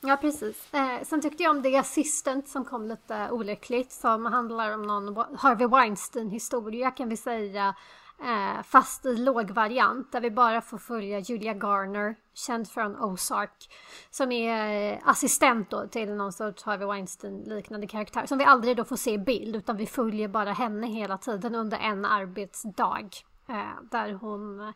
[0.00, 0.74] Ja precis.
[0.74, 5.36] Eh, sen tyckte jag om The Assistant som kom lite olyckligt som handlar om någon
[5.38, 7.74] Harvey Weinstein historia kan vi säga.
[8.22, 13.70] Eh, fast i låg variant där vi bara får följa Julia Garner, känd från Ozark.
[14.10, 18.26] Som är eh, assistent då till någon sorts Harvey Weinstein liknande karaktär.
[18.26, 21.54] Som vi aldrig då får se i bild utan vi följer bara henne hela tiden
[21.54, 23.08] under en arbetsdag.
[23.48, 24.72] Eh, där hon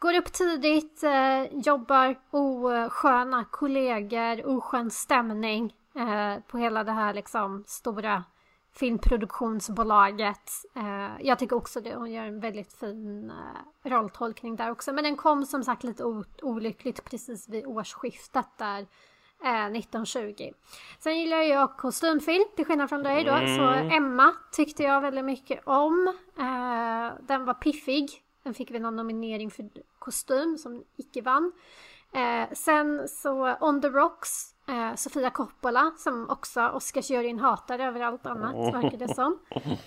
[0.00, 7.64] Går upp tidigt, eh, jobbar osköna kollegor, oskön stämning eh, på hela det här liksom
[7.66, 8.24] stora
[8.74, 10.50] filmproduktionsbolaget.
[10.76, 14.92] Eh, jag tycker också det, hon gör en väldigt fin eh, rolltolkning där också.
[14.92, 16.04] Men den kom som sagt lite
[16.42, 18.86] olyckligt precis vid årsskiftet där.
[19.42, 20.34] 1920.
[20.40, 20.48] Eh,
[20.98, 23.32] Sen gillar jag kostymfilm till skillnad från dig då.
[23.32, 23.56] Mm.
[23.56, 26.14] Så Emma tyckte jag väldigt mycket om.
[26.38, 28.22] Eh, den var piffig.
[28.42, 29.64] Den fick vi någon nominering för
[29.98, 31.52] kostym som icke vann.
[32.14, 38.26] Eh, sen så On the Rocks, eh, Sofia Coppola som också Oscarsjuryn hatar över allt
[38.26, 39.38] annat verkar det som.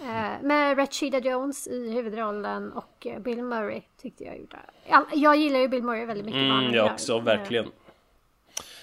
[0.02, 4.60] Eh, med Rachida Jones i huvudrollen och eh, Bill Murray tyckte jag gjorde.
[5.14, 6.42] Jag gillar ju Bill Murray väldigt mycket.
[6.42, 7.66] Mm, jag också, verkligen.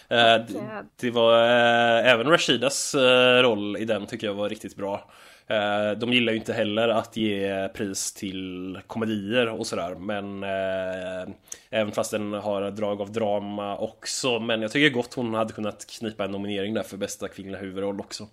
[0.08, 0.18] Eh,
[0.48, 2.94] det, det var eh, även Rashidas
[3.42, 5.10] roll i den tycker jag var riktigt bra.
[5.50, 11.34] Eh, de gillar ju inte heller att ge pris till komedier och sådär Men eh,
[11.70, 15.86] Även fast den har drag av drama också Men jag tycker gott hon hade kunnat
[15.86, 18.26] knipa en nominering där för bästa kvinnliga huvudroll också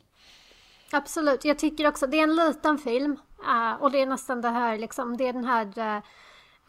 [0.92, 3.12] Absolut, jag tycker också det är en liten film
[3.48, 5.66] uh, Och det är nästan det här liksom, det är den här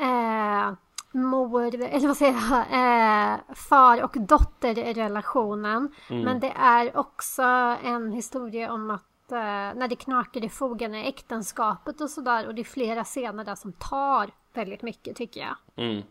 [0.01, 0.75] uh,
[1.13, 5.95] mor, eller vad säger jag, eh, far och dotterrelationen.
[6.11, 6.23] Mm.
[6.23, 7.43] Men det är också
[7.85, 9.39] en historia om att eh,
[9.79, 13.55] när det knakar i fogarna i äktenskapet och sådär och det är flera scener där
[13.55, 15.85] som tar väldigt mycket tycker jag.
[15.87, 16.03] Mm.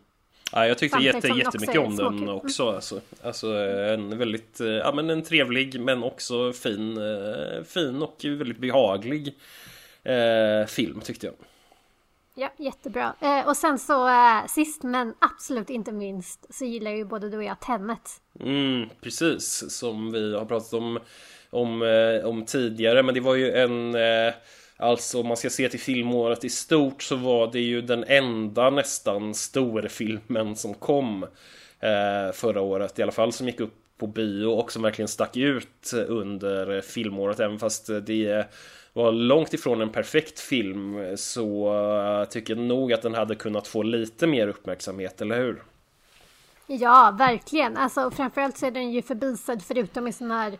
[0.52, 2.70] Ja, jag tyckte jätte, jättemycket om den också.
[2.70, 3.46] Alltså, alltså
[3.94, 9.38] en väldigt, eh, ja men en trevlig men också fin, eh, fin och väldigt behaglig
[10.02, 11.34] eh, film tyckte jag.
[12.34, 13.14] Ja, jättebra.
[13.20, 17.36] Eh, och sen så eh, sist men absolut inte minst så gillar ju både du
[17.36, 18.20] och jag Tenet.
[18.40, 20.98] Mm, precis, som vi har pratat om
[21.50, 23.02] om, eh, om tidigare.
[23.02, 23.94] Men det var ju en...
[23.94, 24.34] Eh,
[24.76, 28.70] alltså om man ska se till filmåret i stort så var det ju den enda
[28.70, 31.22] nästan storfilmen som kom
[31.80, 32.98] eh, förra året.
[32.98, 37.40] I alla fall som gick upp på bio och som verkligen stack ut under filmåret.
[37.40, 38.46] Även fast det
[38.92, 41.74] var långt ifrån en perfekt film så
[42.22, 45.62] eh, tycker jag nog att den hade kunnat få lite mer uppmärksamhet, eller hur?
[46.66, 47.76] Ja, verkligen.
[47.76, 50.58] Alltså framförallt så är den ju förbisedd förutom i sådana här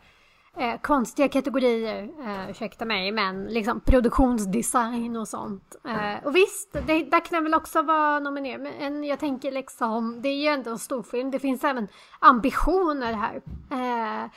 [0.61, 5.77] eh, konstiga kategorier, eh, ursäkta mig, men liksom produktionsdesign och sånt.
[5.89, 10.23] Eh, och visst, det, där kan den väl också vara nominerad, men jag tänker liksom,
[10.23, 11.89] det är ju ändå en storfilm, det finns även
[12.19, 13.43] ambitioner här.
[13.71, 14.31] Eh,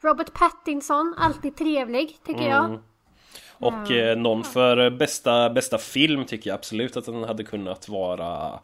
[0.00, 2.64] Robert Pattinson, alltid trevlig tycker jag.
[2.64, 2.80] Mm.
[3.58, 8.60] Och eh, någon för bästa, bästa film tycker jag absolut att den hade kunnat vara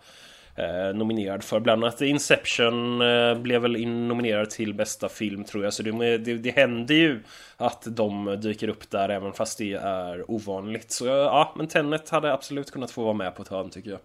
[0.94, 1.61] nominerad för.
[1.61, 5.72] Bland annat Inception eh, blev väl nominerad till bästa film tror jag.
[5.72, 7.22] Så det, det, det händer ju
[7.57, 10.92] att de dyker upp där även fast det är ovanligt.
[10.92, 14.00] Så ja, men Tenet hade absolut kunnat få vara med på ett hörn tycker jag.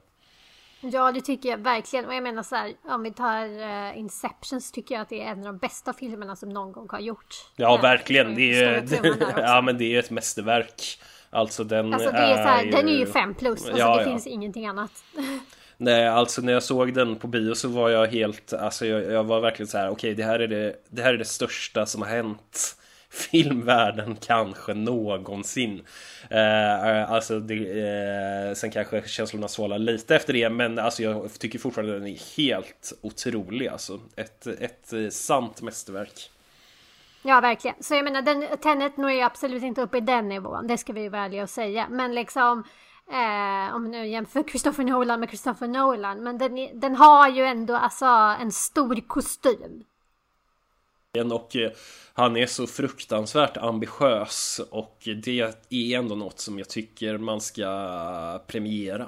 [0.81, 2.05] Ja, det tycker jag verkligen.
[2.05, 5.21] Och jag menar så här, om vi tar uh, Inception så tycker jag att det
[5.21, 7.51] är en av de bästa filmerna som någon gång har gjorts.
[7.55, 8.35] Ja, men, verkligen.
[8.35, 10.99] Det är, det, ja, men det är ett mästerverk.
[11.29, 12.71] Alltså den alltså, det är, så här, ju...
[12.71, 13.65] Den är ju fem plus.
[13.65, 14.09] Alltså, ja, det ja.
[14.09, 14.91] finns ingenting annat.
[15.77, 19.23] Nej, alltså när jag såg den på bio så var jag helt, alltså jag, jag
[19.23, 21.85] var verkligen så här, okej, okay, det här är det, det här är det största
[21.85, 22.75] som har hänt
[23.09, 25.81] filmvärlden kanske någonsin.
[26.29, 31.59] Eh, alltså det, eh, sen kanske känslorna svalar lite efter det men alltså jag tycker
[31.59, 33.99] fortfarande den är helt otrolig alltså.
[34.15, 36.29] Ett, ett eh, sant mästerverk.
[37.27, 37.75] Ja verkligen.
[37.79, 40.67] Så jag menar den, Tenet når ju absolut inte upp i den nivån.
[40.67, 41.87] Det ska vi ju vara ärliga och säga.
[41.89, 42.63] Men liksom
[43.11, 46.23] Eh, om nu jämför Christopher Nolan med Christopher Nolan.
[46.23, 48.05] Men den, den har ju ändå alltså
[48.41, 49.83] en stor kostym.
[51.31, 51.71] Och eh,
[52.13, 58.41] han är så fruktansvärt ambitiös och det är ändå något som jag tycker man ska
[58.47, 59.07] premiera.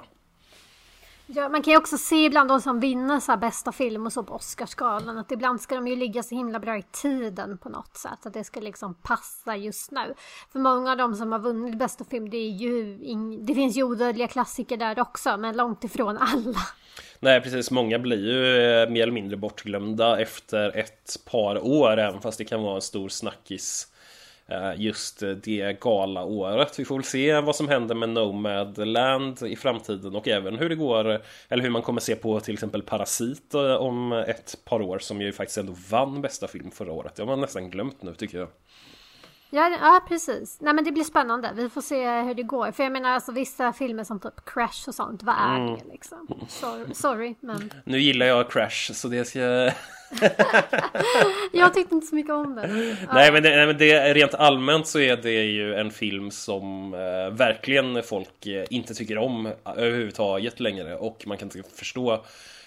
[1.34, 4.22] Ja, man kan ju också se ibland de som vinner så bästa film och så
[4.22, 7.96] på Oscarsgalan att ibland ska de ju ligga så himla bra i tiden på något
[7.96, 8.26] sätt.
[8.26, 10.14] Att det ska liksom passa just nu.
[10.52, 12.96] För många av de som har vunnit bästa film det är ju,
[13.40, 16.58] det finns ju odödliga klassiker där också men långt ifrån alla.
[17.20, 22.20] Nej precis, många blir ju eh, mer eller mindre bortglömda efter ett par år även
[22.20, 23.89] fast det kan vara en stor snackis
[24.50, 26.78] Eh, just det gala-året.
[26.78, 30.74] Vi får väl se vad som händer med Nomadland i framtiden och även hur det
[30.74, 34.98] går eller hur man kommer se på till exempel Parasit eh, om ett par år
[34.98, 37.14] som ju faktiskt ändå vann bästa film förra året.
[37.14, 38.48] Det har man nästan glömt nu tycker jag.
[39.50, 40.60] Ja, ja, precis.
[40.60, 41.50] Nej men det blir spännande.
[41.54, 42.72] Vi får se hur det går.
[42.72, 45.74] För jag menar alltså vissa filmer som typ Crash och sånt, vad är mm.
[45.74, 46.46] det liksom?
[46.48, 47.72] Sorry, sorry, men...
[47.84, 49.70] Nu gillar jag Crash så det ska...
[51.52, 52.66] jag tyckte inte så mycket om det.
[53.12, 56.94] Nej men, det, nej men det, rent allmänt så är det ju en film som
[56.94, 62.24] eh, verkligen folk eh, inte tycker om överhuvudtaget längre och man kan inte förstå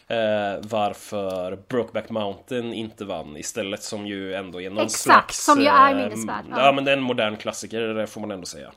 [0.08, 0.18] eh,
[0.62, 5.46] varför Brokeback Mountain inte vann istället som ju ändå är någon Exakt, slags...
[5.46, 6.46] som ju är eh, minnesvärd.
[6.50, 6.66] Ja.
[6.66, 8.72] ja men det är en modern klassiker får man ändå säga.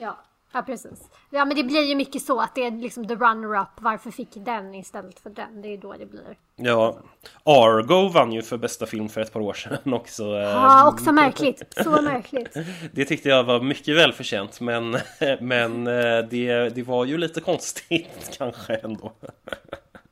[0.00, 0.18] Ja,
[0.52, 1.10] ja precis.
[1.30, 3.68] Ja men det blir ju mycket så att det är liksom the runner-up.
[3.80, 5.62] Varför fick den istället för den?
[5.62, 6.36] Det är ju då det blir.
[6.56, 6.98] Ja,
[7.44, 10.22] Argo vann ju för bästa film för ett par år sedan också.
[10.22, 11.74] Eh, ja, också märkligt.
[11.84, 12.56] Så märkligt.
[12.92, 14.90] det tyckte jag var mycket välförtjänt men,
[15.40, 19.12] men eh, det, det var ju lite konstigt kanske ändå.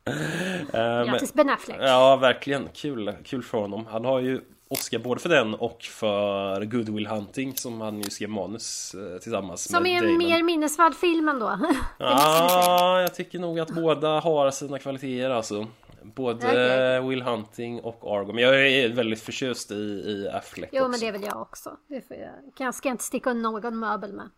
[0.04, 1.76] Eh, Grattis Ben Affleck!
[1.80, 2.68] Ja, verkligen.
[2.74, 3.86] Kul, kul för honom.
[3.86, 8.10] Han har ju Oscar både för den och för Good Will Hunting som han ju
[8.10, 11.58] skrev manus eh, tillsammans som med Som är en mer minnesvärd film ändå.
[11.98, 15.66] Ja, jag tycker nog att båda har sina kvaliteter alltså.
[16.02, 17.08] Både okay.
[17.08, 18.32] Will Hunting och Argo.
[18.32, 20.90] Men jag är väldigt förtjust i, i Affleck Jo, också.
[20.90, 21.76] men det är väl jag också.
[21.88, 22.74] Det får jag.
[22.74, 24.30] Ska jag inte sticka någon möbel med.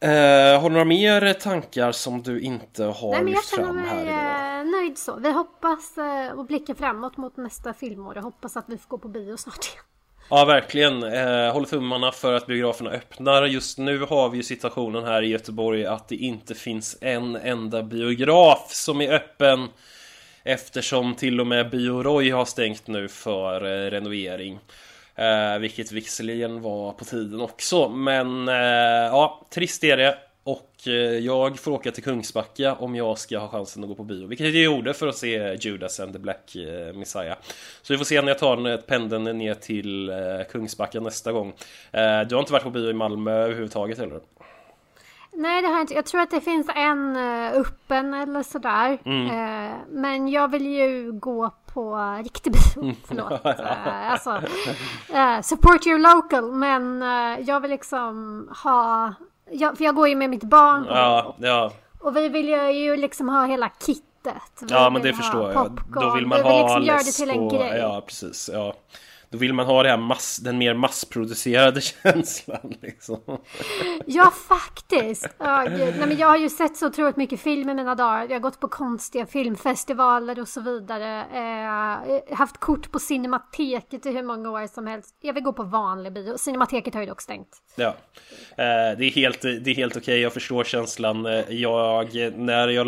[0.00, 4.43] Eh, har du några mer tankar som du inte har Nej, lyft fram här idag?
[4.84, 5.16] Nöjd så.
[5.16, 8.16] Vi hoppas eh, och blickar framåt mot nästa filmår.
[8.16, 9.84] Jag hoppas att vi får gå på bio snart igen.
[10.30, 11.02] Ja, verkligen.
[11.02, 13.46] Eh, håller tummarna för att biograferna öppnar.
[13.46, 17.82] Just nu har vi ju situationen här i Göteborg att det inte finns en enda
[17.82, 19.68] biograf som är öppen
[20.42, 24.58] eftersom till och med Bio Roy har stängt nu för eh, renovering.
[25.14, 28.54] Eh, vilket visserligen var på tiden också Men eh,
[29.10, 33.48] ja, trist är det och eh, jag får åka till Kungsbacka om jag ska ha
[33.48, 36.56] chansen att gå på bio Vilket jag gjorde för att se Judas and the Black
[36.56, 37.36] eh, Messiah
[37.82, 40.16] Så vi får se när jag tar pendeln ner till eh,
[40.50, 41.48] Kungsbacka nästa gång
[41.92, 44.20] eh, Du har inte varit på bio i Malmö överhuvudtaget eller?
[45.36, 45.94] Nej det har jag inte.
[45.94, 47.16] Jag tror att det finns en
[47.54, 48.98] öppen eller sådär.
[49.04, 49.78] Mm.
[49.88, 52.82] Men jag vill ju gå på riktig bio.
[52.82, 52.96] Mm.
[53.06, 53.40] Förlåt.
[53.44, 54.42] alltså,
[55.42, 56.52] support your local.
[56.52, 57.02] Men
[57.46, 59.14] jag vill liksom ha...
[59.50, 60.86] Jag, för jag går ju med mitt barn.
[60.88, 61.72] Ja, ja.
[62.00, 64.04] Och vi vill ju liksom ha hela kittet.
[64.60, 65.54] Vi ja men det förstår jag.
[65.54, 66.04] Popcorn.
[66.08, 67.78] Då vill man vi vill ha liksom göra det till en grej.
[67.78, 68.50] Ja precis.
[68.52, 68.74] Ja.
[69.34, 73.20] Då vill man ha det här mass, den mer massproducerade känslan liksom.
[74.06, 75.28] Ja, faktiskt.
[75.38, 78.22] Ja, nej, men jag har ju sett så otroligt mycket film i mina dagar.
[78.22, 81.24] Jag har gått på konstiga filmfestivaler och så vidare.
[82.30, 85.16] Eh, haft kort på Cinemateket i hur många år som helst.
[85.20, 86.38] Jag vill gå på vanlig bio.
[86.38, 87.62] Cinemateket har ju dock stängt.
[87.76, 87.96] Ja,
[88.50, 90.02] eh, det är helt, det är helt okej.
[90.02, 90.20] Okay.
[90.20, 91.26] Jag förstår känslan.
[91.26, 92.86] Eh, jag, när jag,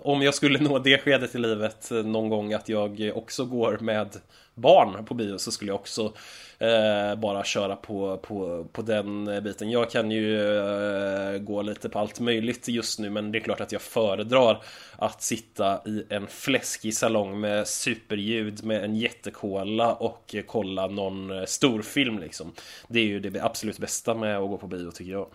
[0.00, 3.78] om jag skulle nå det skedet i livet eh, någon gång att jag också går
[3.80, 4.16] med
[4.58, 6.12] barn på bio så skulle jag också
[6.58, 9.70] eh, bara köra på, på, på den biten.
[9.70, 13.60] Jag kan ju eh, gå lite på allt möjligt just nu men det är klart
[13.60, 14.62] att jag föredrar
[14.96, 21.44] att sitta i en fläskig salong med superljud med en jättekola och kolla någon eh,
[21.44, 22.52] storfilm liksom.
[22.88, 25.26] Det är ju det absolut bästa med att gå på bio tycker jag.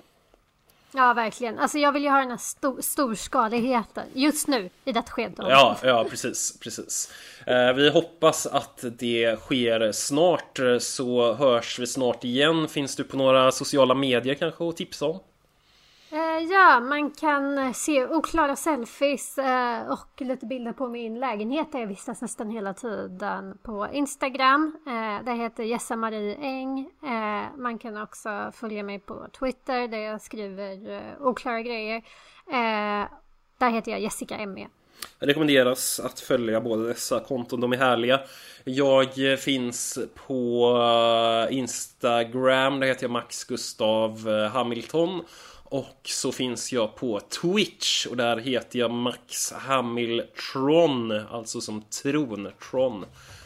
[0.95, 1.59] Ja, verkligen.
[1.59, 5.35] Alltså jag vill ju ha den här stor, storskaligheten just nu i detta skede.
[5.37, 7.13] Ja, ja, precis, precis.
[7.47, 12.67] Eh, vi hoppas att det sker snart så hörs vi snart igen.
[12.67, 15.19] Finns du på några sociala medier kanske att tipsa om?
[16.49, 21.79] Ja, man kan eh, se oklara selfies eh, och lite bilder på min lägenhet där
[21.79, 24.77] jag vistas nästan hela tiden på Instagram.
[24.87, 26.89] Eh, där det heter Jessa-Marie Eng.
[27.57, 32.03] Man kan också följa mig på Twitter där jag skriver oklara grejer.
[33.57, 34.67] Där heter jag Jessica ME.
[35.19, 38.19] Jag rekommenderas att följa båda dessa konton, de är härliga.
[38.63, 40.77] Jag finns på
[41.49, 45.23] Instagram, där heter jag Max Gustav Hamilton.
[45.73, 52.49] Och så finns jag på Twitch och där heter jag Max Hamiltron, alltså som tron,
[52.71, 53.05] Tron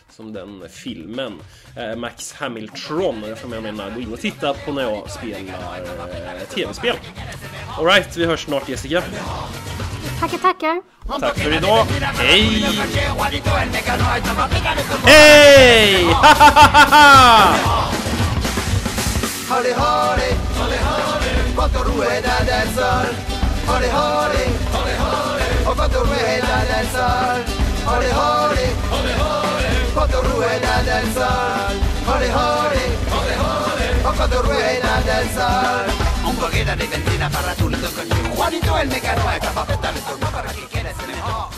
[0.09, 1.33] som den filmen.
[1.77, 6.95] Eh, Max Hamiltron, jag menar gå in och titta på när jag spelar eh, tv-spel.
[7.77, 9.03] Alright, vi hörs snart Jessica.
[10.19, 10.81] Tackar, tackar.
[11.19, 11.85] Tack för idag.
[11.85, 12.65] Hej!
[15.03, 16.05] Hej!
[19.47, 20.17] quanto rueda
[20.69, 21.06] del sol.
[21.57, 23.09] Bakaru and I dance all
[23.65, 27.41] Holly Holly Holly Holly Oh Bakaru and I dance all
[27.89, 31.73] Holly Holly Holly Holly Bakaru and I dance all
[32.05, 33.87] Holly Holly Holly Holly
[36.29, 37.89] Un poquito de ventina para tu lindo
[40.53, 41.56] que quieras el mejor